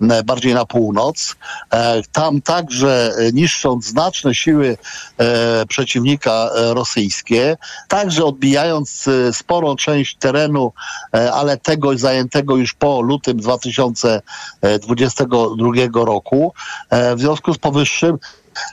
[0.00, 1.36] e, bardziej na północ.
[1.70, 4.76] E, tam także niszcząc znaczne siły
[5.18, 7.56] e, przeciwnika e, rosyjskie,
[7.88, 10.72] także odbijając e, sporą część terenu,
[11.32, 16.52] ale tego zajętego już po lutym 2022 roku.
[16.90, 18.18] W związku z powyższym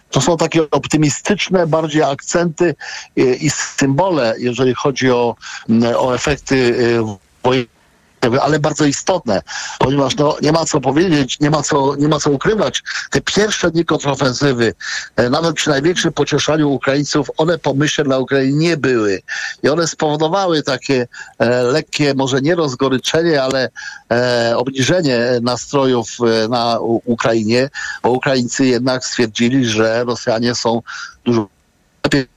[0.10, 2.76] to są takie optymistyczne bardziej akcenty
[3.16, 5.36] i, i symbole, jeżeli chodzi o,
[5.98, 6.76] o efekty
[7.44, 7.83] wojennej
[8.42, 9.42] ale bardzo istotne,
[9.80, 12.84] ponieważ no, nie ma co powiedzieć, nie ma co, nie ma co ukrywać.
[13.12, 14.74] Te pierwsze dni kontrofensywy,
[15.16, 19.22] e, nawet przy największym pocieszaniu Ukraińców, one pomyślne dla Ukrainy nie były.
[19.64, 21.08] I one spowodowały takie
[21.40, 23.70] e, lekkie, może nie rozgoryczenie, ale
[24.12, 27.70] e, obniżenie nastrojów e, na Ukrainie,
[28.04, 30.82] bo Ukraińcy jednak stwierdzili, że Rosjanie są
[31.26, 31.48] dużo
[32.04, 32.28] lepiej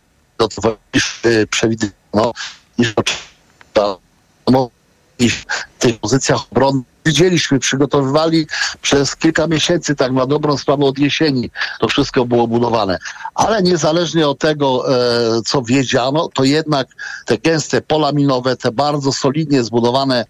[1.25, 2.33] e, przewidywano,
[2.79, 4.70] niż oczekiwano
[5.18, 5.44] w
[5.79, 8.46] tych pozycjach obronnych widzieliśmy, przygotowywali
[8.83, 11.50] przez kilka miesięcy, tak na dobrą sprawę od jesieni,
[11.81, 12.98] to wszystko było budowane.
[13.35, 14.94] Ale niezależnie od tego,
[15.38, 16.88] e, co wiedziano, to jednak
[17.26, 20.24] te gęste pola minowe, te bardzo solidnie zbudowane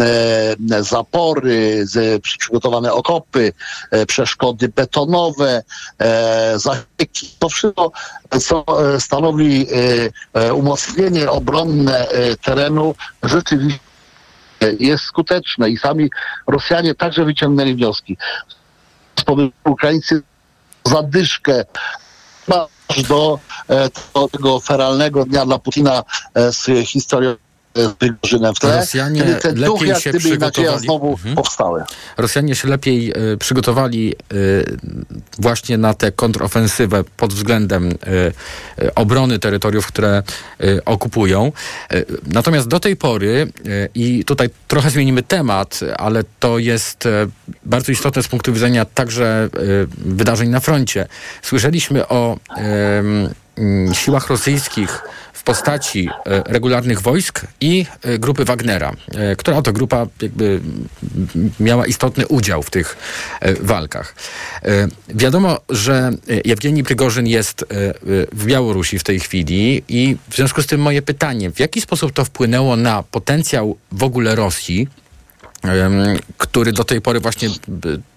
[0.00, 3.52] e, zapory, z, przygotowane okopy,
[3.90, 5.62] e, przeszkody betonowe,
[5.98, 7.92] e, zasieki, to wszystko,
[8.40, 9.66] co e, stanowi
[10.34, 12.06] e, e, umocnienie obronne
[12.42, 13.85] terenu, rzeczywiście
[14.72, 16.10] jest skuteczne i sami
[16.46, 18.16] Rosjanie także wyciągnęli wnioski.
[19.64, 20.22] Ukraińcy
[20.84, 21.64] zadyszkę
[22.88, 23.38] aż do,
[24.14, 26.02] do tego feralnego dnia dla Putina
[26.34, 27.36] z historią
[27.76, 30.38] z Prigorzynem w tle, Rosjanie kiedy duch lepiej jak się gdyby
[30.78, 31.36] znowu Mhm.
[31.36, 31.82] powstały.
[32.16, 34.76] Rosjanie się lepiej y, przygotowali y,
[35.38, 40.22] właśnie na tę kontrofensywę pod względem y, obrony terytoriów, które
[40.84, 41.52] okupują.
[42.26, 43.52] Natomiast do tej pory,
[43.94, 47.08] i tutaj trochę zmienimy temat, ale to jest
[47.64, 49.48] bardzo istotne z punktu widzenia także
[49.98, 51.06] wydarzeń na froncie.
[51.42, 52.36] Słyszeliśmy o
[53.92, 60.06] siłach rosyjskich w postaci e, regularnych wojsk i e, grupy Wagnera, e, która to grupa
[60.22, 60.60] jakby
[61.60, 62.96] miała istotny udział w tych
[63.60, 64.14] walkach.
[65.08, 66.10] Wiadomo, że
[66.44, 67.64] Jewgeni Prygorzyn jest
[68.32, 72.12] w Białorusi w tej chwili i w związku z tym moje pytanie, w jaki sposób
[72.12, 74.88] to wpłynęło na potencjał w ogóle Rosji,
[76.38, 77.48] który do tej pory właśnie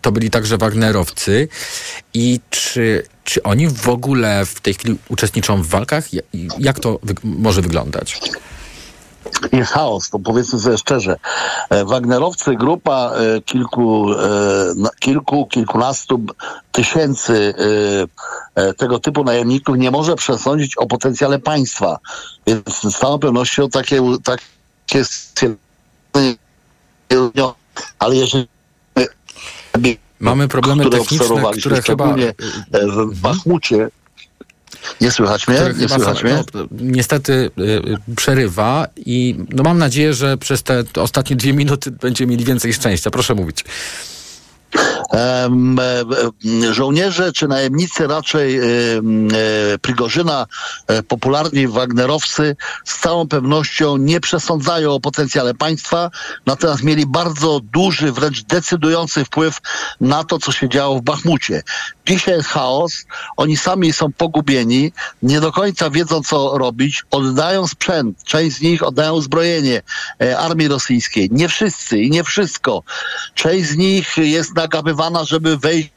[0.01, 1.47] to byli także Wagnerowcy
[2.13, 6.05] i czy, czy oni w ogóle w tej chwili uczestniczą w walkach?
[6.59, 8.21] Jak to wy- może wyglądać?
[9.51, 11.17] jest chaos, to powiedzmy sobie szczerze.
[11.69, 14.17] E, Wagnerowcy, grupa e, kilku, e,
[14.99, 16.21] kilku, kilkunastu
[16.71, 17.53] tysięcy
[18.77, 21.97] tego typu najemników nie może przesądzić o potencjale państwa.
[22.47, 24.43] Więc z całą pewnością takie, takie
[27.99, 28.47] ale jeżeli
[30.19, 32.15] Mamy problemy które techniczne, które chyba...
[32.15, 33.89] e, w Bachmucie,
[35.01, 35.59] nie słychać mnie?
[35.77, 36.43] Nie słychać mnie?
[36.53, 42.31] no, niestety y, przerywa i no mam nadzieję, że przez te ostatnie dwie minuty będziemy
[42.31, 43.11] mieli więcej szczęścia.
[43.11, 43.65] Proszę mówić.
[45.13, 45.49] E,
[46.65, 48.61] e, żołnierze czy najemnicy raczej e,
[49.81, 50.47] Prigorzyna,
[51.07, 56.11] popularni Wagnerowcy z całą pewnością nie przesądzają o potencjale państwa,
[56.45, 59.57] natomiast mieli bardzo duży, wręcz decydujący wpływ
[60.01, 61.63] na to, co się działo w Bachmucie.
[62.07, 63.05] Dzisiaj jest chaos,
[63.37, 64.91] oni sami są pogubieni,
[65.23, 69.81] nie do końca wiedzą, co robić, oddają sprzęt, część z nich oddają uzbrojenie
[70.37, 71.29] armii rosyjskiej.
[71.31, 72.83] Nie wszyscy i nie wszystko.
[73.33, 75.89] Część z nich jest nagabywana, żeby wejść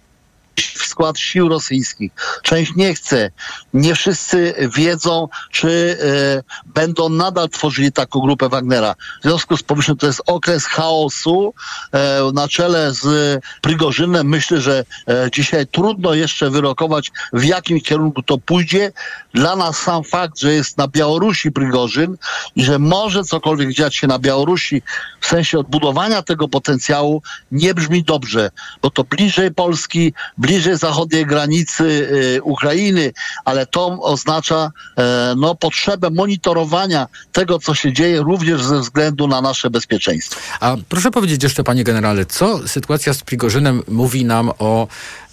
[0.57, 2.13] w skład sił rosyjskich.
[2.43, 3.31] Część nie chce.
[3.75, 8.95] Nie wszyscy wiedzą, czy e, będą nadal tworzyli taką grupę Wagnera.
[9.21, 11.55] W związku z powyższym to jest okres chaosu
[11.93, 14.29] e, na czele z Prigorzynem.
[14.29, 18.93] Myślę, że e, dzisiaj trudno jeszcze wyrokować, w jakim kierunku to pójdzie.
[19.35, 22.17] Dla nas sam fakt, że jest na Białorusi Prigorzyn
[22.57, 24.83] i że może cokolwiek dziać się na Białorusi
[25.21, 28.51] w sensie odbudowania tego potencjału nie brzmi dobrze,
[28.83, 33.13] bo to bliżej Polski, bliżej zachodniej granicy y, Ukrainy,
[33.45, 39.41] ale to oznacza e, no, potrzebę monitorowania tego, co się dzieje, również ze względu na
[39.41, 40.41] nasze bezpieczeństwo.
[40.61, 44.89] A proszę powiedzieć jeszcze, panie generale, co sytuacja z Prigorzynem mówi nam o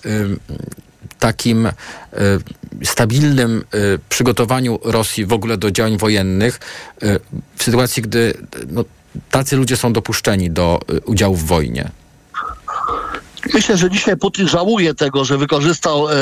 [0.06, 0.40] ym,
[1.20, 1.72] takim y,
[2.84, 6.60] stabilnym y, przygotowaniu Rosji w ogóle do działań wojennych
[7.04, 7.20] y,
[7.56, 8.86] w sytuacji, gdy y, no,
[9.32, 11.92] tacy ludzie są dopuszczeni do y, udziału w wojnie?
[13.54, 16.14] Myślę, że dzisiaj Putin żałuje tego, że wykorzystał e,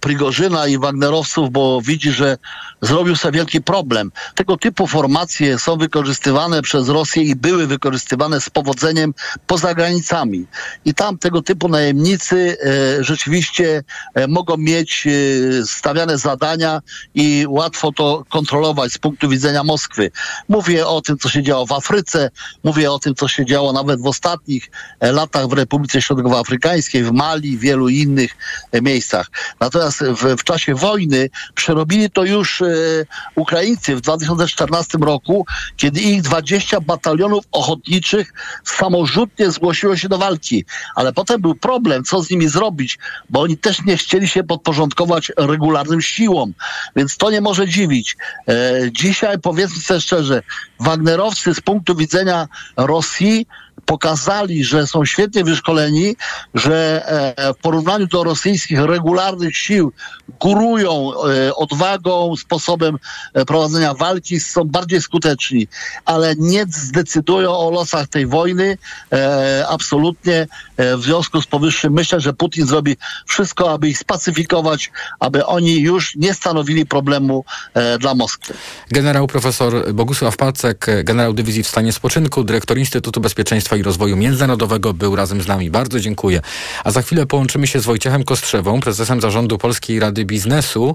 [0.00, 2.38] Prigorzyna i Wagnerowców, bo widzi, że
[2.82, 4.12] zrobił sobie wielki problem.
[4.34, 9.14] Tego typu formacje są wykorzystywane przez Rosję i były wykorzystywane z powodzeniem
[9.46, 10.46] poza granicami.
[10.84, 13.82] I tam tego typu najemnicy e, rzeczywiście
[14.14, 15.10] e, mogą mieć e,
[15.66, 16.80] stawiane zadania
[17.14, 20.10] i łatwo to kontrolować z punktu widzenia Moskwy.
[20.48, 22.30] Mówię o tym, co się działo w Afryce,
[22.64, 24.70] mówię o tym, co się działo nawet w ostatnich
[25.00, 26.00] e, latach w Republice
[26.50, 28.36] Środkowoafrykańskiej, w Mali, w wielu innych
[28.72, 29.30] e, miejscach.
[29.60, 32.66] Natomiast w, w czasie wojny przerobili to już e,
[33.34, 38.32] Ukraińcy w 2014 roku, kiedy ich 20 batalionów ochotniczych
[38.64, 40.64] samorzutnie zgłosiło się do walki.
[40.94, 42.98] Ale potem był problem, co z nimi zrobić,
[43.30, 46.54] bo oni też nie chcieli się podporządkować regularnym siłom.
[46.96, 48.16] Więc to nie może dziwić.
[48.48, 50.42] E, dzisiaj powiedzmy sobie szczerze,
[50.80, 53.46] Wagnerowcy z punktu widzenia Rosji
[53.90, 56.16] pokazali, że są świetnie wyszkoleni,
[56.54, 57.02] że
[57.36, 59.92] e, w porównaniu do rosyjskich regularnych sił
[60.40, 62.98] górują e, odwagą, sposobem
[63.34, 65.68] e, prowadzenia walki, są bardziej skuteczni,
[66.04, 68.78] ale nie zdecydują o losach tej wojny.
[69.68, 70.46] Absolutnie
[70.78, 76.16] w związku z powyższym myślę, że Putin zrobi wszystko, aby ich spacyfikować, aby oni już
[76.16, 77.44] nie stanowili problemu
[77.98, 78.54] dla Moskwy.
[78.90, 84.94] Generał profesor Bogusław Pacek, generał dywizji w stanie spoczynku, dyrektor Instytutu Bezpieczeństwa i Rozwoju Międzynarodowego
[84.94, 85.70] był razem z nami.
[85.70, 86.40] Bardzo dziękuję.
[86.84, 90.94] A za chwilę połączymy się z Wojciechem Kostrzewą, prezesem zarządu Polskiej Rady Biznesu,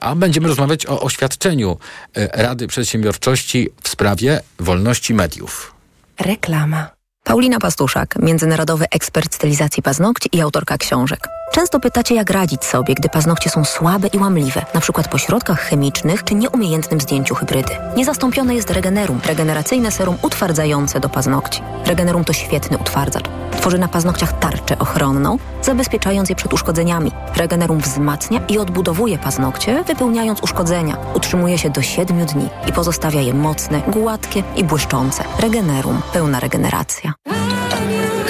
[0.00, 1.78] a będziemy rozmawiać o oświadczeniu
[2.14, 5.74] e, Rady Przedsiębiorczości w sprawie wolności mediów.
[6.20, 6.90] Reklama.
[7.24, 11.28] Paulina Pastuszak, międzynarodowy ekspert stylizacji paznokci i autorka książek.
[11.54, 16.24] Często pytacie, jak radzić sobie, gdy paznokcie są słabe i łamliwe, przykład po środkach chemicznych
[16.24, 17.72] czy nieumiejętnym zdjęciu hybrydy.
[17.96, 21.62] Niezastąpione jest Regenerum, regeneracyjne serum utwardzające do paznokci.
[21.86, 23.24] Regenerum to świetny utwardzacz.
[23.52, 27.10] Tworzy na paznokciach tarczę ochronną, zabezpieczając je przed uszkodzeniami.
[27.36, 30.96] Regenerum wzmacnia i odbudowuje paznokcie, wypełniając uszkodzenia.
[31.14, 35.24] Utrzymuje się do 7 dni i pozostawia je mocne, gładkie i błyszczące.
[35.40, 36.00] Regenerum.
[36.12, 37.12] Pełna regeneracja.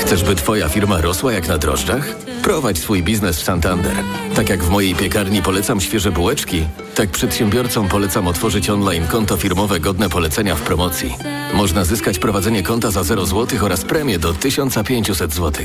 [0.06, 2.16] Chcesz, by twoja firma rosła jak na drożdżach?
[2.42, 3.92] Prowadź swój biznes w Santander.
[4.34, 9.80] Tak jak w mojej piekarni polecam świeże bułeczki, tak przedsiębiorcom polecam otworzyć online konto firmowe
[9.80, 11.16] godne polecenia w promocji.
[11.54, 15.64] Można zyskać prowadzenie konta za 0 zł oraz premię do 1500 zł.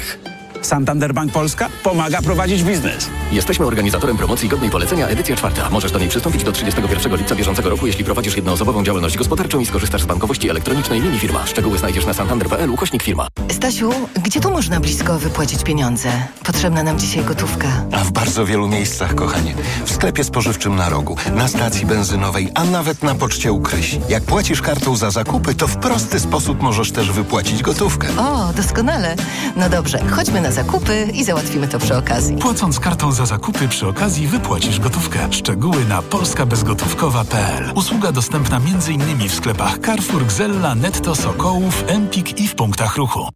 [0.61, 3.09] Santander Bank Polska pomaga prowadzić biznes.
[3.31, 5.69] Jesteśmy organizatorem promocji godnej polecenia edycja czwarta.
[5.69, 9.65] Możesz do niej przystąpić do 31 lipca bieżącego roku, jeśli prowadzisz jednoosobową działalność gospodarczą i
[9.65, 11.47] skorzystasz z bankowości elektronicznej linii firma.
[11.47, 13.27] Szczegóły znajdziesz na santander.pl ukośnik firma.
[13.51, 13.91] Stasiu,
[14.23, 16.09] gdzie tu można blisko wypłacić pieniądze?
[16.45, 17.67] Potrzebna nam dzisiaj gotówka.
[17.91, 19.53] A w bardzo wielu miejscach, kochanie.
[19.85, 23.99] W sklepie spożywczym na rogu, na stacji benzynowej, a nawet na poczcie u Krysi.
[24.09, 28.07] Jak płacisz kartą za zakupy, to w prosty sposób możesz też wypłacić gotówkę.
[28.17, 29.15] O, doskonale.
[29.55, 32.37] No dobrze, chodźmy na zakupy i załatwimy to przy okazji.
[32.37, 35.19] Płacąc kartą za zakupy przy okazji wypłacisz gotówkę.
[35.31, 37.71] Szczegóły na polskabezgotówkowa.pl.
[37.75, 39.29] Usługa dostępna m.in.
[39.29, 43.29] w sklepach Carrefour, Gzella, Netto, Sokołów, Empik i w punktach ruchu.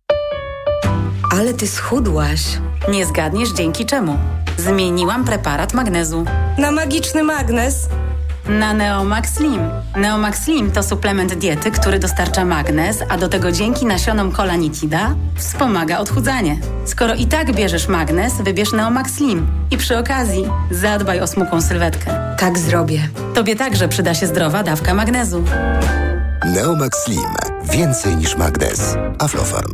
[1.31, 2.41] Ale ty schudłaś.
[2.91, 4.17] Nie zgadniesz dzięki czemu.
[4.57, 6.25] Zmieniłam preparat magnezu.
[6.57, 7.87] Na magiczny magnes?
[8.47, 9.61] Na Neomax Slim.
[9.95, 15.99] Neomax Slim to suplement diety, który dostarcza magnez, a do tego dzięki nasionom kolanitida wspomaga
[15.99, 16.57] odchudzanie.
[16.85, 19.47] Skoro i tak bierzesz magnez, wybierz Neomax Slim.
[19.71, 22.35] I przy okazji zadbaj o smukłą sylwetkę.
[22.39, 23.09] Tak zrobię.
[23.33, 25.43] Tobie także przyda się zdrowa dawka magnezu.
[26.45, 27.35] Neomax Slim.
[27.63, 28.95] Więcej niż magnez.
[29.19, 29.73] Aflofarm.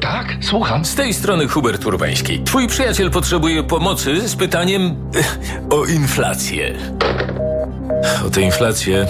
[0.00, 0.84] Tak, słucham.
[0.84, 2.42] Z tej strony Hubert Urbański.
[2.44, 5.38] Twój przyjaciel potrzebuje pomocy z pytaniem eh,
[5.70, 6.74] o inflację.
[8.26, 9.06] O tę inflację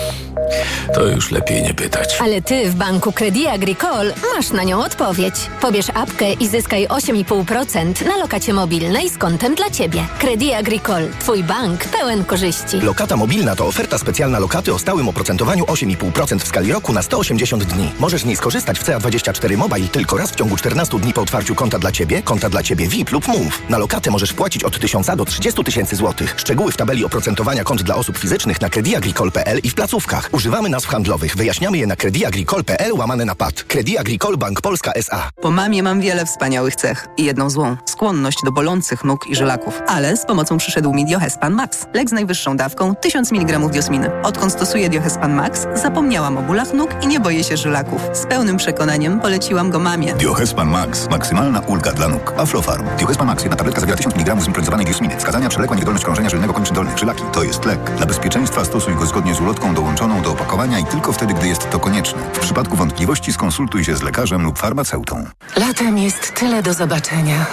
[0.94, 2.16] to już lepiej nie pytać.
[2.20, 5.34] Ale ty w banku Credit Agricole masz na nią odpowiedź.
[5.60, 10.04] Pobierz apkę i zyskaj 8,5% na lokacie mobilnej z kontem dla ciebie.
[10.18, 11.08] Credit Agricole.
[11.20, 12.80] Twój bank pełen korzyści.
[12.80, 17.64] Lokata mobilna to oferta specjalna lokaty o stałym oprocentowaniu 8,5% w skali roku na 180
[17.64, 17.90] dni.
[17.98, 21.54] Możesz z niej skorzystać w CA24 Mobile tylko raz w ciągu 14 dni po otwarciu
[21.54, 23.62] konta dla ciebie, konta dla ciebie VIP lub Move.
[23.68, 26.34] Na lokatę możesz płacić od 1000 do 30 tysięcy złotych.
[26.36, 30.28] Szczegóły w tabeli oprocentowania kont dla osób fizycznych na crediagricole.pl i w placówkach.
[30.32, 31.36] Używamy nazw handlowych.
[31.36, 33.64] Wyjaśniamy je na crediagricole.pl łamane na PAD.
[33.64, 35.30] Credit Agricole Bank Polska S.A.
[35.42, 37.76] Po mamie mam wiele wspaniałych cech i jedną złą.
[37.86, 39.82] Skłonność do bolących nóg i żylaków.
[39.86, 41.86] Ale z pomocą przyszedł mi Diohespan Max.
[41.94, 44.22] Lek z najwyższą dawką 1000 mg diosminy.
[44.22, 48.00] Odkąd stosuję Diohespan Max, zapomniałam o bólach nóg i nie boję się żylaków.
[48.12, 50.14] Z pełnym przekonaniem poleciłam go mamie.
[50.14, 51.08] Diohespan Max.
[51.10, 52.34] Maksymalna ulga dla nóg.
[52.38, 52.86] Aflofarm.
[52.98, 53.42] Diohespan Max.
[53.42, 55.16] Jedna tabletka zawiera 1000 mg zimpronizowanej diosminy.
[55.16, 56.98] Wskazania przewlekła niewydolność krążenia żylnego kończyn dolnych.
[56.98, 57.22] Żylaki.
[57.32, 57.96] To jest lek.
[57.96, 61.70] Dla bezpieczeństwa stosuj go zgodnie z ulotką dołączoną do opakowania i tylko wtedy, gdy jest
[61.70, 62.22] to konieczne.
[62.32, 65.26] W przypadku wątpliwości skonsultuj się z lekarzem lub farmaceutą.
[65.56, 67.46] Latem jest tyle do zobaczenia.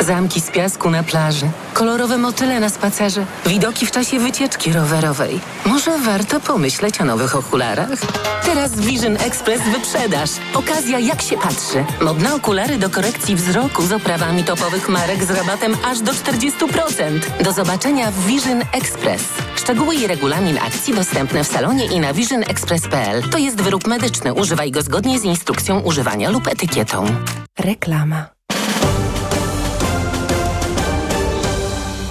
[0.00, 5.40] Zamki z piasku na plaży, kolorowe motyle na spacerze, widoki w czasie wycieczki rowerowej.
[5.66, 7.88] Może warto pomyśleć o nowych okularach?
[8.44, 10.30] Teraz Vision Express wyprzedaż.
[10.54, 11.84] Okazja jak się patrzy.
[12.00, 17.20] Modne okulary do korekcji wzroku z oprawami topowych marek z rabatem aż do 40%.
[17.40, 19.22] Do zobaczenia w Vision Express.
[19.56, 23.22] Szczegóły i regulamin akcji dostępne w salonie i na visionexpress.pl.
[23.22, 24.34] To jest wyrób medyczny.
[24.34, 27.06] Używaj go zgodnie z instrukcją używania lub etykietą.
[27.58, 28.26] Reklama.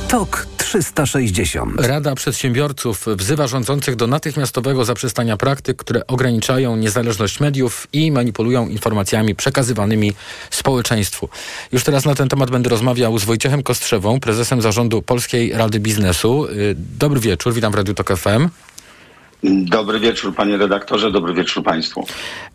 [0.07, 1.81] TOK 360.
[1.81, 9.35] Rada Przedsiębiorców wzywa rządzących do natychmiastowego zaprzestania praktyk, które ograniczają niezależność mediów i manipulują informacjami
[9.35, 10.13] przekazywanymi
[10.49, 11.29] społeczeństwu.
[11.71, 16.45] Już teraz na ten temat będę rozmawiał z Wojciechem Kostrzewą, prezesem zarządu Polskiej Rady Biznesu.
[16.45, 18.49] Y, dobry wieczór, witam w Radiu TOK FM.
[19.43, 22.05] Dobry wieczór, panie redaktorze, dobry wieczór państwu.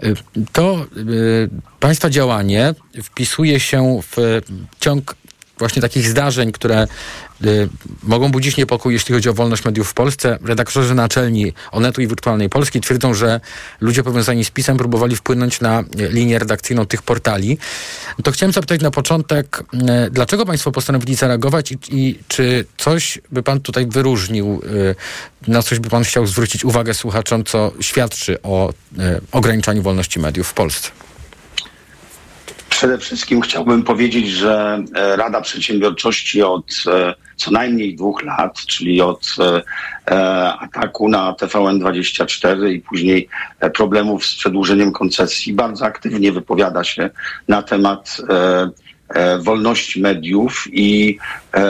[0.04, 0.14] Y,
[0.52, 1.48] to y,
[1.80, 4.40] państwa działanie wpisuje się w
[4.80, 5.14] ciąg
[5.58, 6.86] właśnie takich zdarzeń, które
[7.44, 7.68] y,
[8.02, 10.38] mogą budzić niepokój, jeśli chodzi o wolność mediów w Polsce.
[10.44, 13.40] Redaktorzy naczelni Onetu i Wirtualnej Polski twierdzą, że
[13.80, 17.58] ludzie powiązani z PiSem próbowali wpłynąć na linię redakcyjną tych portali.
[18.24, 19.64] To chciałem zapytać na początek,
[20.06, 24.94] y, dlaczego państwo postanowili zareagować i, i, czy coś by pan tutaj wyróżnił, y,
[25.50, 28.74] na coś by pan chciał zwrócić uwagę słuchaczom, co świadczy o y,
[29.32, 30.90] ograniczaniu wolności mediów w Polsce?
[32.78, 39.00] Przede wszystkim chciałbym powiedzieć, że e, Rada Przedsiębiorczości od e, co najmniej dwóch lat, czyli
[39.00, 39.62] od e,
[40.58, 43.28] ataku na TVN24 i później
[43.74, 47.10] problemów z przedłużeniem koncesji, bardzo aktywnie wypowiada się
[47.48, 48.20] na temat
[49.40, 51.18] wolności mediów i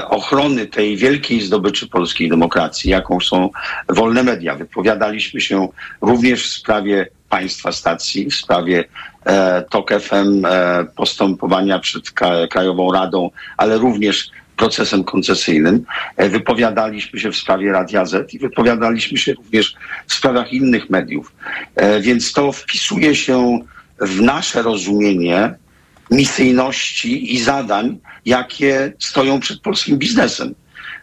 [0.09, 3.51] ochrony tej wielkiej zdobyczy polskiej demokracji, jaką są
[3.89, 4.55] wolne media.
[4.55, 5.69] Wypowiadaliśmy się
[6.01, 8.85] również w sprawie państwa stacji, w sprawie
[9.24, 12.11] e, TOK FM, e, postępowania przed
[12.51, 15.85] Krajową Radą, ale również procesem koncesyjnym.
[16.16, 19.74] E, wypowiadaliśmy się w sprawie Radia Z i wypowiadaliśmy się również
[20.07, 21.33] w sprawach innych mediów.
[21.76, 23.59] E, więc to wpisuje się
[24.01, 25.55] w nasze rozumienie
[26.11, 30.55] misyjności i zadań, jakie stoją przed polskim biznesem.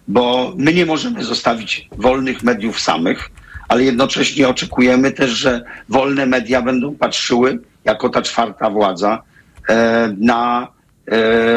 [0.07, 3.29] Bo my nie możemy zostawić wolnych mediów samych,
[3.75, 9.21] ale jednocześnie oczekujemy też, że wolne media będą patrzyły jako ta czwarta władza
[9.69, 10.67] e, na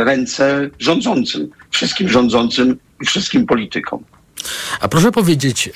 [0.05, 4.05] ręce rządzącym, wszystkim rządzącym i wszystkim politykom.
[4.81, 5.71] A proszę powiedzieć,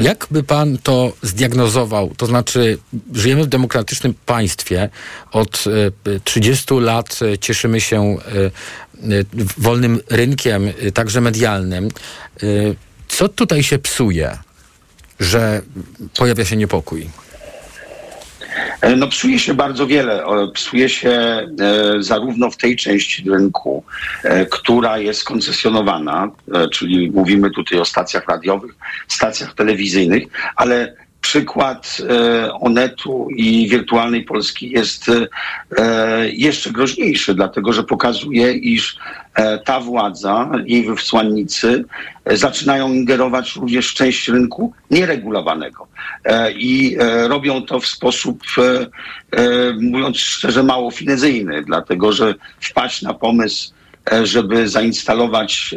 [0.00, 2.12] jak by pan to zdiagnozował?
[2.16, 2.78] To znaczy,
[3.14, 4.88] żyjemy w demokratycznym państwie.
[5.32, 5.64] Od
[6.24, 8.16] 30 lat cieszymy się
[9.58, 11.88] wolnym rynkiem, także medialnym.
[13.08, 14.38] Co tutaj się psuje,
[15.20, 15.62] że
[16.16, 17.06] pojawia się niepokój?
[18.80, 20.24] E, no psuje się bardzo wiele.
[20.54, 21.48] Psuje się e,
[21.98, 23.84] zarówno w tej części rynku,
[24.22, 26.30] e, która jest koncesjonowana,
[26.72, 28.74] czyli mówimy tutaj o stacjach radiowych,
[29.08, 30.22] stacjach telewizyjnych,
[30.56, 31.98] ale przykład
[32.60, 35.10] Onetu i Wirtualnej Polski jest
[36.32, 38.98] jeszcze groźniejszy, dlatego że pokazuje, iż
[39.64, 41.84] ta władza, jej wysłannicy
[42.26, 45.86] zaczynają ingerować również w część rynku nieregulowanego.
[46.24, 53.02] E, I e, robią to w sposób, e, mówiąc szczerze, mało finezyjny, dlatego że wpaść
[53.02, 53.72] na pomysł,
[54.22, 55.74] żeby zainstalować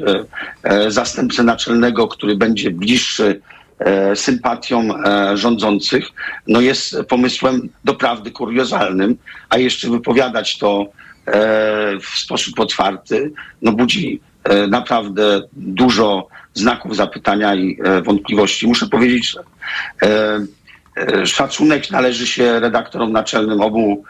[0.87, 3.41] zastępcę naczelnego, który będzie bliższy
[4.15, 4.93] sympatiom
[5.33, 6.05] rządzących,
[6.47, 9.17] no jest pomysłem doprawdy kuriozalnym,
[9.49, 10.85] a jeszcze wypowiadać to
[12.01, 14.21] w sposób otwarty, no budzi
[14.69, 18.67] naprawdę dużo znaków zapytania i e, wątpliwości.
[18.67, 19.39] Muszę powiedzieć, że
[20.07, 20.39] e,
[20.97, 24.03] e, szacunek należy się redaktorom naczelnym obu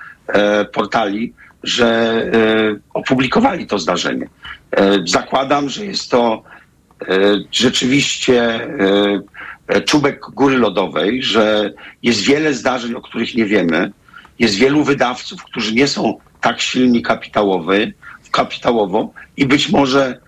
[0.74, 2.22] portali, że
[2.94, 4.28] opublikowali to zdarzenie.
[5.06, 6.44] Zakładam, że jest to
[7.52, 8.68] rzeczywiście
[9.86, 13.92] czubek góry lodowej, że jest wiele zdarzeń, o których nie wiemy.
[14.40, 17.94] Jest wielu wydawców, którzy nie są tak silni kapitałowy,
[18.32, 20.20] kapitałowo i być może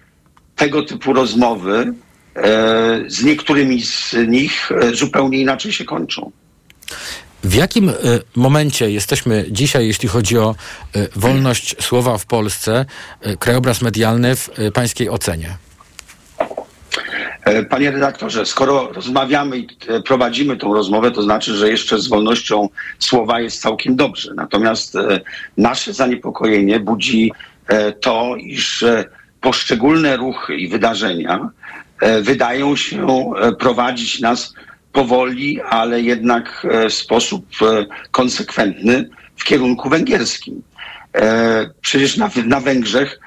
[0.55, 1.93] tego typu rozmowy
[2.35, 2.43] e,
[3.07, 6.31] z niektórymi z nich e, zupełnie inaczej się kończą.
[7.43, 7.93] W jakim e,
[8.35, 10.55] momencie jesteśmy dzisiaj, jeśli chodzi o
[11.15, 12.85] wolność słowa w Polsce,
[13.39, 15.57] krajobraz medialny w pańskiej ocenie?
[17.69, 19.67] Panie redaktorze, skoro rozmawiamy i
[20.05, 22.69] prowadzimy tą rozmowę, to znaczy, że jeszcze z wolnością
[22.99, 24.33] słowa jest całkiem dobrze.
[24.35, 24.97] Natomiast
[25.57, 27.31] nasze zaniepokojenie budzi
[28.01, 28.85] to, iż
[29.41, 31.49] poszczególne ruchy i wydarzenia
[32.01, 34.53] e, wydają się e, prowadzić nas
[34.93, 37.45] powoli, ale jednak e, w sposób
[38.11, 40.61] konsekwentny w kierunku węgierskim.
[41.81, 43.19] Przecież na, na Węgrzech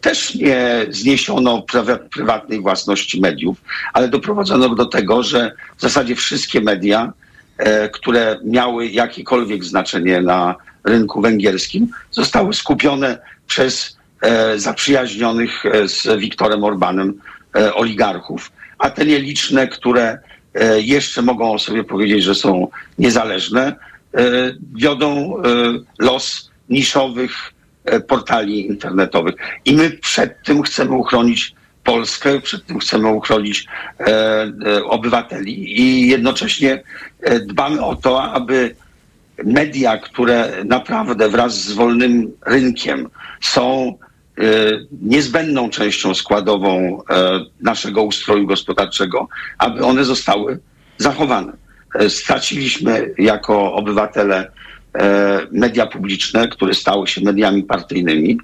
[0.00, 1.64] też nie zniesiono
[2.10, 3.56] prywatnej własności mediów,
[3.92, 7.12] ale doprowadzono do tego, że w zasadzie wszystkie media,
[7.92, 10.54] które miały jakiekolwiek znaczenie na
[10.84, 17.20] rynku węgierskim, zostały skupione przez E, zaprzyjaźnionych e, z Wiktorem Orbanem
[17.56, 20.18] e, oligarchów, a te nieliczne, które
[20.76, 23.76] jeszcze mogą sobie powiedzieć, że są niezależne,
[24.74, 25.34] wiodą
[25.98, 27.51] los niszowych
[28.08, 29.34] portali internetowych.
[29.64, 31.54] I my przed tym chcemy uchronić
[31.84, 33.66] Polskę, przed tym chcemy uchronić
[34.84, 36.82] obywateli i jednocześnie
[37.46, 38.74] dbamy o to, aby
[39.44, 43.08] media, które naprawdę wraz z wolnym rynkiem
[43.40, 43.94] są
[44.38, 44.44] E,
[45.02, 49.28] niezbędną częścią składową e, naszego ustroju gospodarczego,
[49.58, 50.58] aby one zostały
[50.98, 51.52] zachowane.
[51.94, 54.50] E, straciliśmy jako obywatele
[55.52, 58.38] media publiczne, które stały się mediami partyjnymi,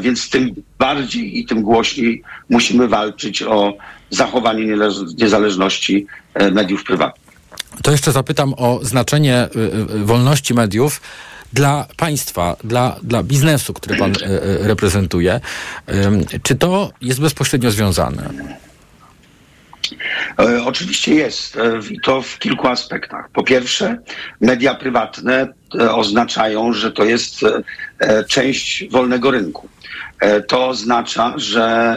[0.00, 3.76] więc tym bardziej i tym głośniej musimy walczyć o
[4.10, 4.76] zachowanie
[5.18, 6.06] niezależności
[6.52, 7.28] mediów prywatnych.
[7.82, 9.48] To jeszcze zapytam o znaczenie
[10.04, 11.00] wolności mediów
[11.52, 15.40] dla państwa, dla, dla biznesu, który pan e, e, reprezentuje.
[16.42, 18.30] Czy to jest bezpośrednio związane?
[20.40, 21.58] E, oczywiście jest
[21.90, 23.30] i to w kilku aspektach.
[23.30, 23.96] Po pierwsze,
[24.40, 25.48] media prywatne
[25.90, 27.40] oznaczają, że to jest
[28.28, 29.68] część wolnego rynku.
[30.48, 31.96] To oznacza, że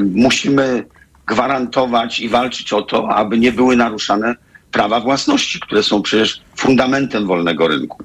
[0.00, 0.84] musimy
[1.26, 4.34] gwarantować i walczyć o to, aby nie były naruszane
[4.72, 8.04] prawa własności, które są przecież fundamentem wolnego rynku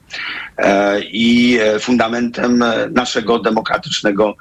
[0.58, 4.36] e, i e, fundamentem e, naszego demokratycznego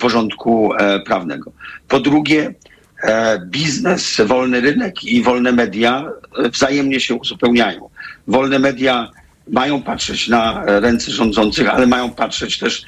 [0.00, 0.72] porządku
[1.06, 1.52] prawnego.
[1.88, 2.54] Po drugie,
[3.46, 6.10] biznes, wolny rynek i wolne media
[6.52, 7.88] wzajemnie się uzupełniają.
[8.26, 9.10] Wolne media
[9.48, 12.82] mają patrzeć na ręce rządzących, ale mają patrzeć też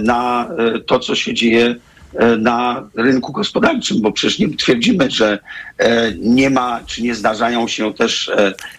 [0.00, 0.48] na
[0.86, 1.74] to, co się dzieje
[2.14, 5.38] E, na rynku gospodarczym, bo przecież nie twierdzimy, że
[5.78, 8.30] e, nie ma czy nie zdarzają się też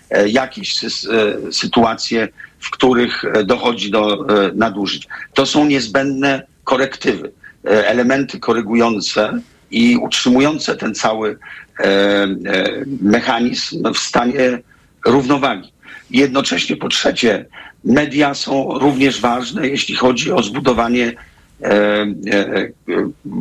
[0.10, 0.76] e, jakieś
[1.52, 2.28] sytuacje,
[2.60, 5.08] w których dochodzi do nadużyć.
[5.34, 7.32] To są niezbędne korektywy,
[7.64, 9.40] elementy korygujące
[9.72, 11.38] i utrzymujące ten cały
[13.02, 14.60] mechanizm w stanie
[15.06, 15.72] równowagi.
[16.12, 17.46] Jednocześnie po trzecie,
[17.84, 21.14] media są również ważne, jeśli chodzi o zbudowanie
[21.62, 22.08] e, e,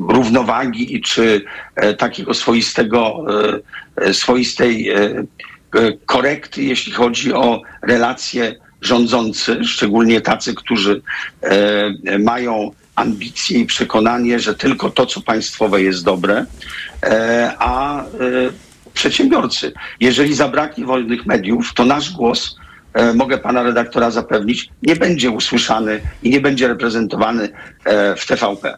[0.08, 1.44] równowagi i czy
[1.74, 3.24] e, takiego swoistego,
[3.96, 5.24] e, swoistej e, e,
[6.06, 11.02] korekty, jeśli chodzi o relacje rządzący, szczególnie tacy, którzy
[11.42, 16.46] e, mają ambicje i przekonanie, że tylko to, co państwowe jest dobre,
[17.02, 18.06] e, a e,
[18.94, 19.72] przedsiębiorcy.
[20.00, 22.56] Jeżeli zabraknie wolnych mediów, to nasz głos,
[22.92, 27.48] e, mogę pana redaktora zapewnić, nie będzie usłyszany i nie będzie reprezentowany
[28.16, 28.76] w TVP.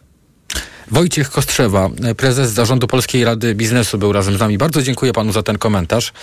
[0.91, 4.57] Wojciech Kostrzewa, prezes Zarządu Polskiej Rady Biznesu był razem z nami.
[4.57, 6.13] Bardzo dziękuję panu za ten komentarz.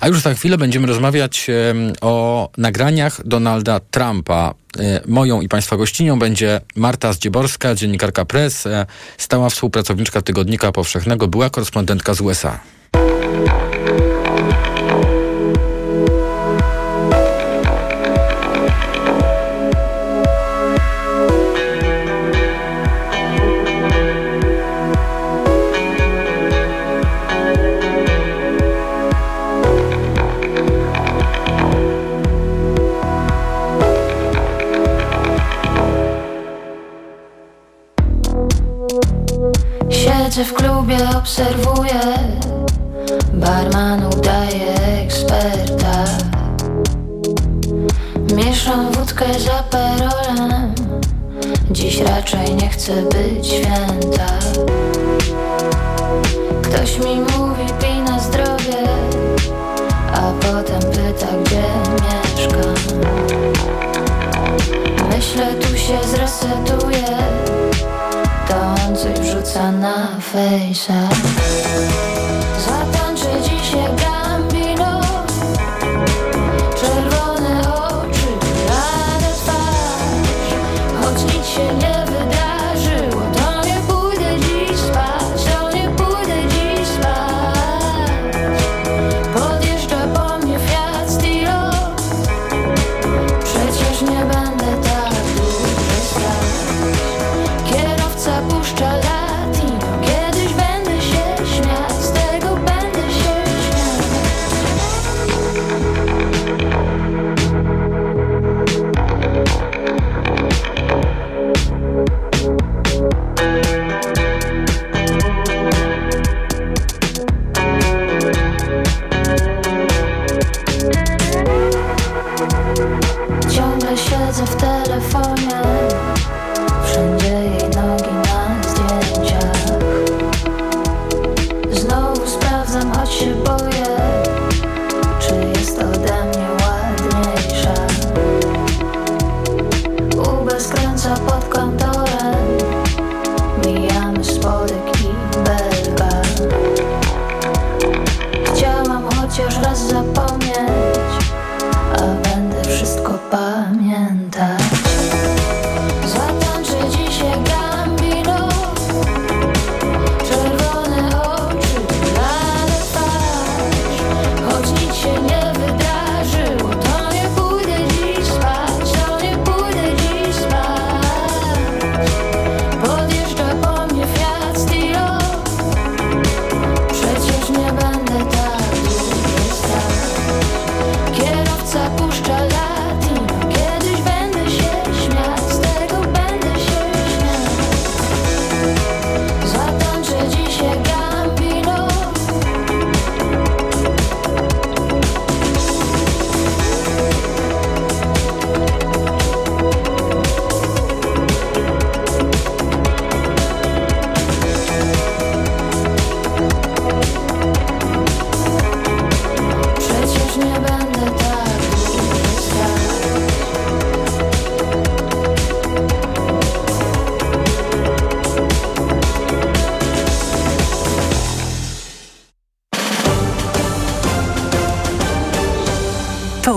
[0.00, 1.46] A już za chwilę będziemy rozmawiać
[2.00, 4.54] o nagraniach Donalda Trumpa.
[4.78, 8.86] E, Moją i państwa gościnią będzie Marta Zdzieborska, dziennikarka Press, e,
[9.18, 12.60] stała współpracowniczka Tygodnika Powszechnego, była korespondentka z USA.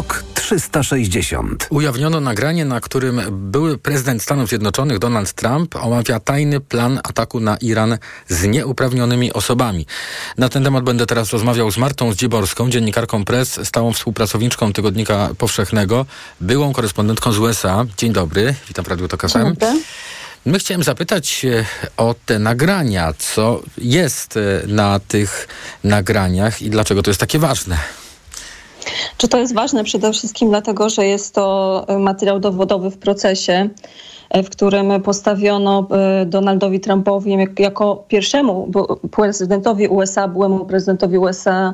[0.02, 1.68] TOK 360.
[1.70, 7.58] Ujawniono nagranie, na którym były prezydent Stanów Zjednoczonych Donald Trump omawia tajny plan ataku na
[7.58, 7.98] Iran
[8.28, 9.86] z nieuprawnionymi osobami.
[10.38, 16.06] Na ten temat będę teraz rozmawiał z Martą Zdzieborską, dziennikarką press, stałą współpracowniczką Tygodnika Powszechnego,
[16.42, 17.86] byłą korespondentką z USA.
[17.98, 19.56] Dzień dobry, witam w Radiu Tok FM.
[20.46, 21.66] My chciałem zapytać e,
[21.98, 25.48] o te nagrania, co jest e, na tych
[25.84, 28.01] nagraniach i dlaczego to jest takie ważne.
[29.18, 33.70] Czy to jest ważne przede wszystkim dlatego, że jest to e, materiał dowodowy w procesie,
[34.30, 38.72] e, w którym postawiono e, Donaldowi Trumpowi jak- jako pierwszemu
[39.12, 41.74] prezydentowi USA, byłemu prezydentowi USA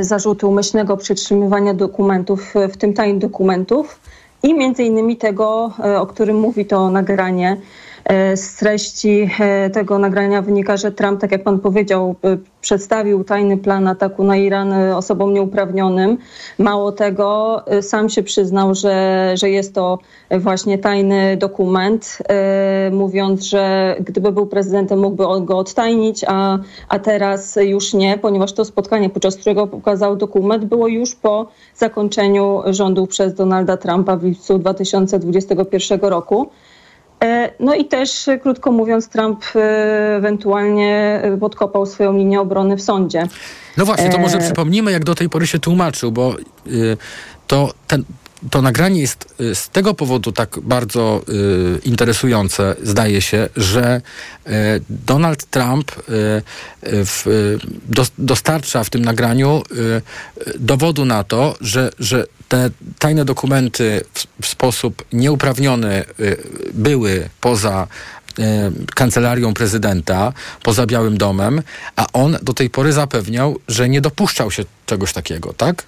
[0.00, 4.00] zarzuty umyślnego przetrzymywania dokumentów, w tym tajnych dokumentów
[4.42, 7.56] i między innymi tego, o którym mówi to nagranie.
[8.04, 13.24] E, Z treści e, tego nagrania wynika, że Trump, tak jak pan powiedział, e, przedstawił
[13.24, 16.18] tajny plan ataku na Iran osobom nieuprawnionym.
[16.58, 19.98] Mało tego, sam się przyznał, że, że jest to
[20.30, 22.18] właśnie tajny dokument,
[22.92, 28.64] mówiąc, że gdyby był prezydentem, mógłby go odtajnić, a, a teraz już nie, ponieważ to
[28.64, 31.46] spotkanie, podczas którego pokazał dokument, było już po
[31.76, 36.50] zakończeniu rządów przez Donalda Trumpa w lipcu 2021 roku.
[37.24, 42.82] E, No i też, e, krótko mówiąc, Trump e, ewentualnie podkopał swoją linię obrony w
[42.82, 43.28] sądzie.
[43.76, 46.34] No właśnie, to może przypomnijmy, jak do tej pory się tłumaczył, bo
[46.66, 46.96] y,
[47.46, 48.04] to, ten,
[48.50, 54.00] to nagranie jest y, z tego powodu tak bardzo y, interesujące, zdaje się, że
[54.46, 54.50] y,
[54.90, 56.42] Donald Trump y, y,
[57.04, 57.26] w,
[57.88, 60.02] dos, dostarcza w tym nagraniu y,
[60.58, 66.04] dowodu na to, że, że te tajne dokumenty w, w sposób nieuprawniony
[66.74, 67.86] były poza
[68.94, 70.32] kancelarią prezydenta,
[70.62, 71.62] poza Białym Domem,
[71.96, 75.84] a on do tej pory zapewniał, że nie dopuszczał się czegoś takiego, tak?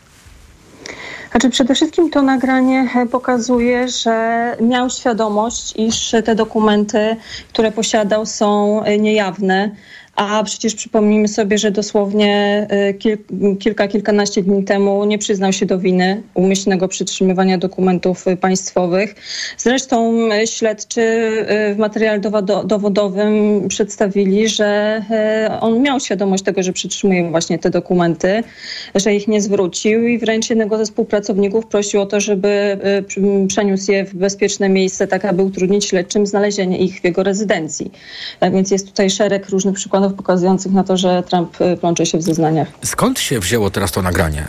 [1.32, 7.16] Znaczy przede wszystkim to nagranie e, pokazuje, że miał świadomość, iż te dokumenty,
[7.52, 9.70] które posiadał są e, niejawne.
[10.16, 13.18] A przecież przypomnijmy sobie, że dosłownie e, kil,
[13.58, 19.14] kilka, kilkanaście dni temu nie przyznał się do winy umyślnego przytrzymywania dokumentów państwowych.
[19.58, 25.02] Zresztą e, śledczy e, w materiale dowodo- dowodowym przedstawili, że
[25.60, 28.42] on miał świadomość tego, że przytrzymuje właśnie te dokumenty,
[28.94, 33.92] że ich nie zwrócił i wręcz jednego ze współpracowników prosił o to, żeby pr- przeniósł
[33.92, 37.90] je w bezpieczne miejsce, tak aby utrudnić śledczym znalezienie ich w jego rezydencji.
[38.40, 42.18] Tak więc jest tutaj szereg różnych przykładów pokazujących na to, że Trump e, plącze się
[42.18, 42.68] w zeznaniach.
[42.84, 44.44] Skąd się wzięło teraz to nagranie?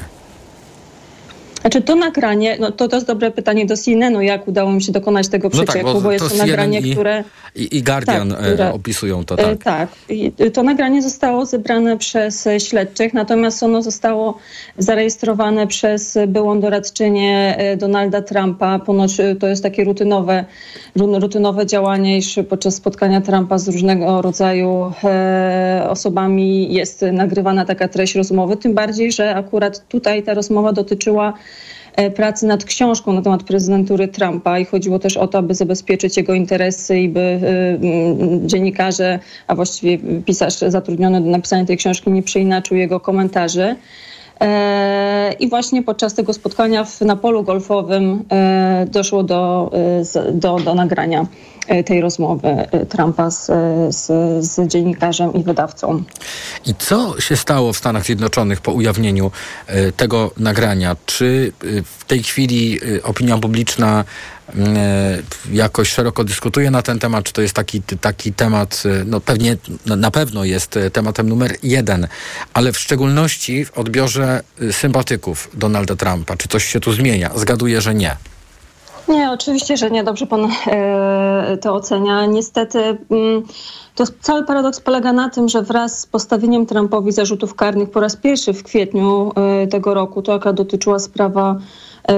[1.64, 4.91] Znaczy to nagranie, no to, to jest dobre pytanie do CNN-u, jak udało mi się
[4.91, 7.24] dokonać tego No tak, przecieku, bo bo jest to to, nagranie, i- które...
[7.55, 9.64] I, i Guardian Tak, które- e, opisują to, E, tak.
[9.64, 9.89] Tak.
[10.09, 14.38] I To nagranie zostało zebrane przez e, śledczych, natomiast ono zostało
[14.78, 18.80] zarejestrowane przez byłą doradczynię Donalda Trumpa.
[18.80, 20.45] Ponoć to jest takie rutynowe,
[20.95, 24.91] ru- rutynowe działanie, iż podczas spotkania Trumpa z różnego rodzaju
[25.89, 28.57] osobami jest nagrywana taka treść rozmowy.
[28.57, 31.34] Tym bardziej, że akurat tutaj ta rozmowa dotyczyła
[32.16, 36.34] pracy nad książką na temat prezydentury Trumpa i chodziło też o to, aby zabezpieczyć jego
[36.34, 42.78] interesy i by mm, dziennikarze, a właściwie pisarz zatrudniony do napisania tej książki nie przeinaczył
[42.78, 43.76] jego komentarzy.
[44.41, 49.71] E, I właśnie podczas tego spotkania w, na polu golfowym e, doszło do,
[50.15, 51.25] e, do, do nagrania
[51.86, 53.45] tej rozmowy Trumpa z,
[53.95, 54.05] z,
[54.45, 56.03] z dziennikarzem i wydawcą.
[56.65, 59.31] I co się stało w Stanach Zjednoczonych po ujawnieniu
[59.97, 60.95] tego nagrania?
[61.05, 61.53] Czy
[61.99, 64.03] w tej chwili opinia publiczna
[65.51, 67.26] jakoś szeroko dyskutuje na ten temat?
[67.26, 71.30] Czy to jest taki, taki temat, e, no pewnie, na, na pewno jest e, tematem
[71.30, 72.08] numer jeden,
[72.54, 76.38] ale w szczególności w odbiorze e, sympatyków Donalda Trumpa.
[76.38, 77.32] Czy coś się tu zmienia?
[77.36, 78.18] Zgaduję, że nie.
[79.08, 80.04] Nie, oczywiście, że nie.
[80.04, 82.26] Dobrze pan e, to ocenia.
[82.26, 83.43] Niestety mm,
[83.95, 88.16] to cały paradoks polega na tym, że wraz z postawieniem Trumpowi zarzutów karnych po raz
[88.16, 91.60] pierwszy w kwietniu e, tego roku, to jaka dotyczyła sprawa e,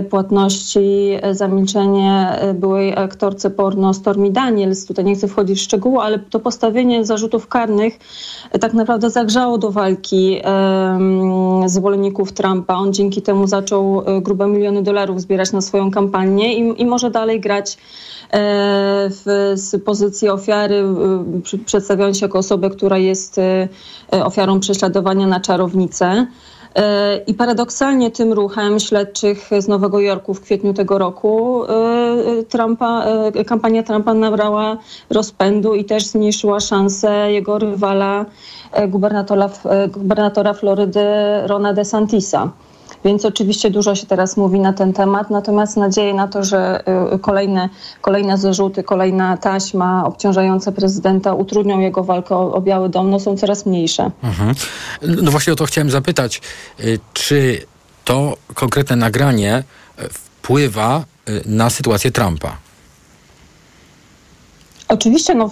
[0.10, 4.86] płatności e, za milczenie e, byłej aktorce porno Stormy Daniels.
[4.86, 8.00] Tutaj nie chcę wchodzić w szczegóły, ale to postawienie zarzutów karnych
[8.52, 10.42] e, tak naprawdę zagrzało do walki
[11.66, 12.76] zwolenników Trumpa.
[12.76, 17.12] On dzięki temu zaczął e, grube miliony dolarów zbierać na swoją kampanię i, i może
[17.12, 17.78] dalej grać e,
[19.10, 23.68] w, z pozycji ofiary, e, przedstawiając się jako osobę, która jest e,
[24.14, 26.28] e, ofiarą prześladowania na czarownicę.
[26.76, 33.06] E, I paradoksalnie tym ruchem śledczych z Nowego Jorku w kwietniu tego roku e, Trumpa,
[33.36, 34.78] e, kampania Trumpa nabrała
[35.10, 38.26] rozpędu i też zmniejszyła szanse jego rywala,
[38.88, 39.50] gubernatora,
[39.90, 41.06] gubernatora Florydy
[41.46, 42.52] Rona DeSantisa.
[43.06, 46.84] Więc oczywiście dużo się teraz mówi na ten temat, natomiast nadzieję na to, że
[47.16, 47.70] y, kolejne,
[48.02, 53.38] kolejne zarzuty, kolejna taśma obciążająca prezydenta utrudnią jego walkę o, o Biały Dom, no są
[53.38, 54.12] coraz mniejsze.
[54.24, 54.56] Mhm.
[55.02, 56.42] No właśnie o to chciałem zapytać.
[56.80, 57.66] Y, Czy
[58.04, 59.64] to konkretne nagranie
[60.00, 61.04] y, wpływa
[61.46, 62.65] na sytuację Trumpa?
[64.96, 65.50] Oczywiście no,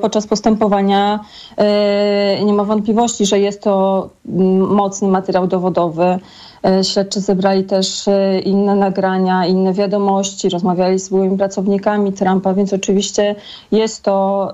[0.00, 1.20] podczas postępowania
[1.56, 6.18] e, nie ma wątpliwości, że jest to mm, mocny materiał dowodowy.
[6.64, 12.72] E, Śledczy zebrali też e, inne nagrania, inne wiadomości, rozmawiali z byłymi pracownikami Trumpa, więc
[12.72, 13.34] oczywiście
[13.72, 14.48] jest to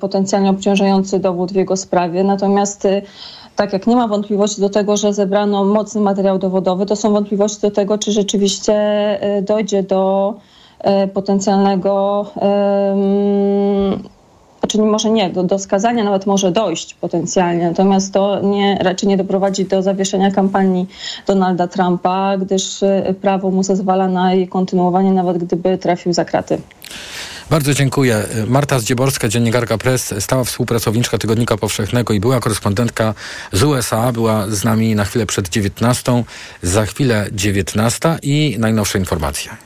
[0.00, 2.24] potencjalnie obciążający dowód w jego sprawie.
[2.24, 2.88] Natomiast
[3.56, 7.60] tak jak nie ma wątpliwości do tego, że zebrano mocny materiał dowodowy, to są wątpliwości
[7.60, 8.74] do tego, czy rzeczywiście
[9.42, 10.34] dojdzie do
[11.14, 14.02] potencjalnego, em,
[14.60, 19.16] znaczy może nie, do, do skazania nawet może dojść potencjalnie, natomiast to nie, raczej nie
[19.16, 20.86] doprowadzi do zawieszenia kampanii
[21.26, 26.58] Donalda Trumpa, gdyż e, prawo mu zezwala na jej kontynuowanie, nawet gdyby trafił za kraty.
[27.50, 28.22] Bardzo dziękuję.
[28.46, 33.14] Marta Zdzieborska, dziennikarka Press, stała współpracowniczka Tygodnika Powszechnego i była korespondentka
[33.52, 34.12] z USA.
[34.12, 36.24] Była z nami na chwilę przed 19.
[36.62, 39.65] Za chwilę 19 i najnowsze informacje.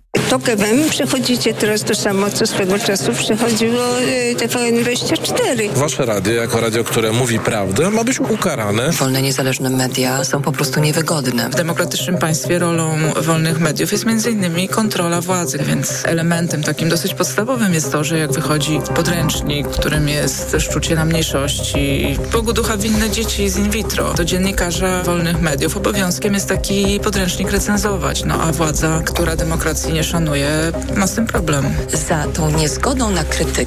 [0.31, 5.69] TOK FM przechodzicie teraz to samo, co swego czasu przechodziło y, TVN24.
[5.75, 8.91] Wasze radio, jako radio, które mówi prawdę, ma być ukarane.
[8.91, 11.49] Wolne, niezależne media są po prostu niewygodne.
[11.49, 17.13] W demokratycznym państwie rolą wolnych mediów jest między innymi kontrola władzy, więc elementem takim dosyć
[17.13, 23.09] podstawowym jest to, że jak wychodzi podręcznik, którym jest szczucie na mniejszości, Bogu ducha winne
[23.09, 28.51] dzieci z in vitro, to dziennikarza wolnych mediów obowiązkiem jest taki podręcznik recenzować, no a
[28.51, 30.49] władza, która demokracji nie szanuje,
[30.95, 31.65] ma z tym problem.
[32.07, 33.61] Za tą niezgodą na krytykę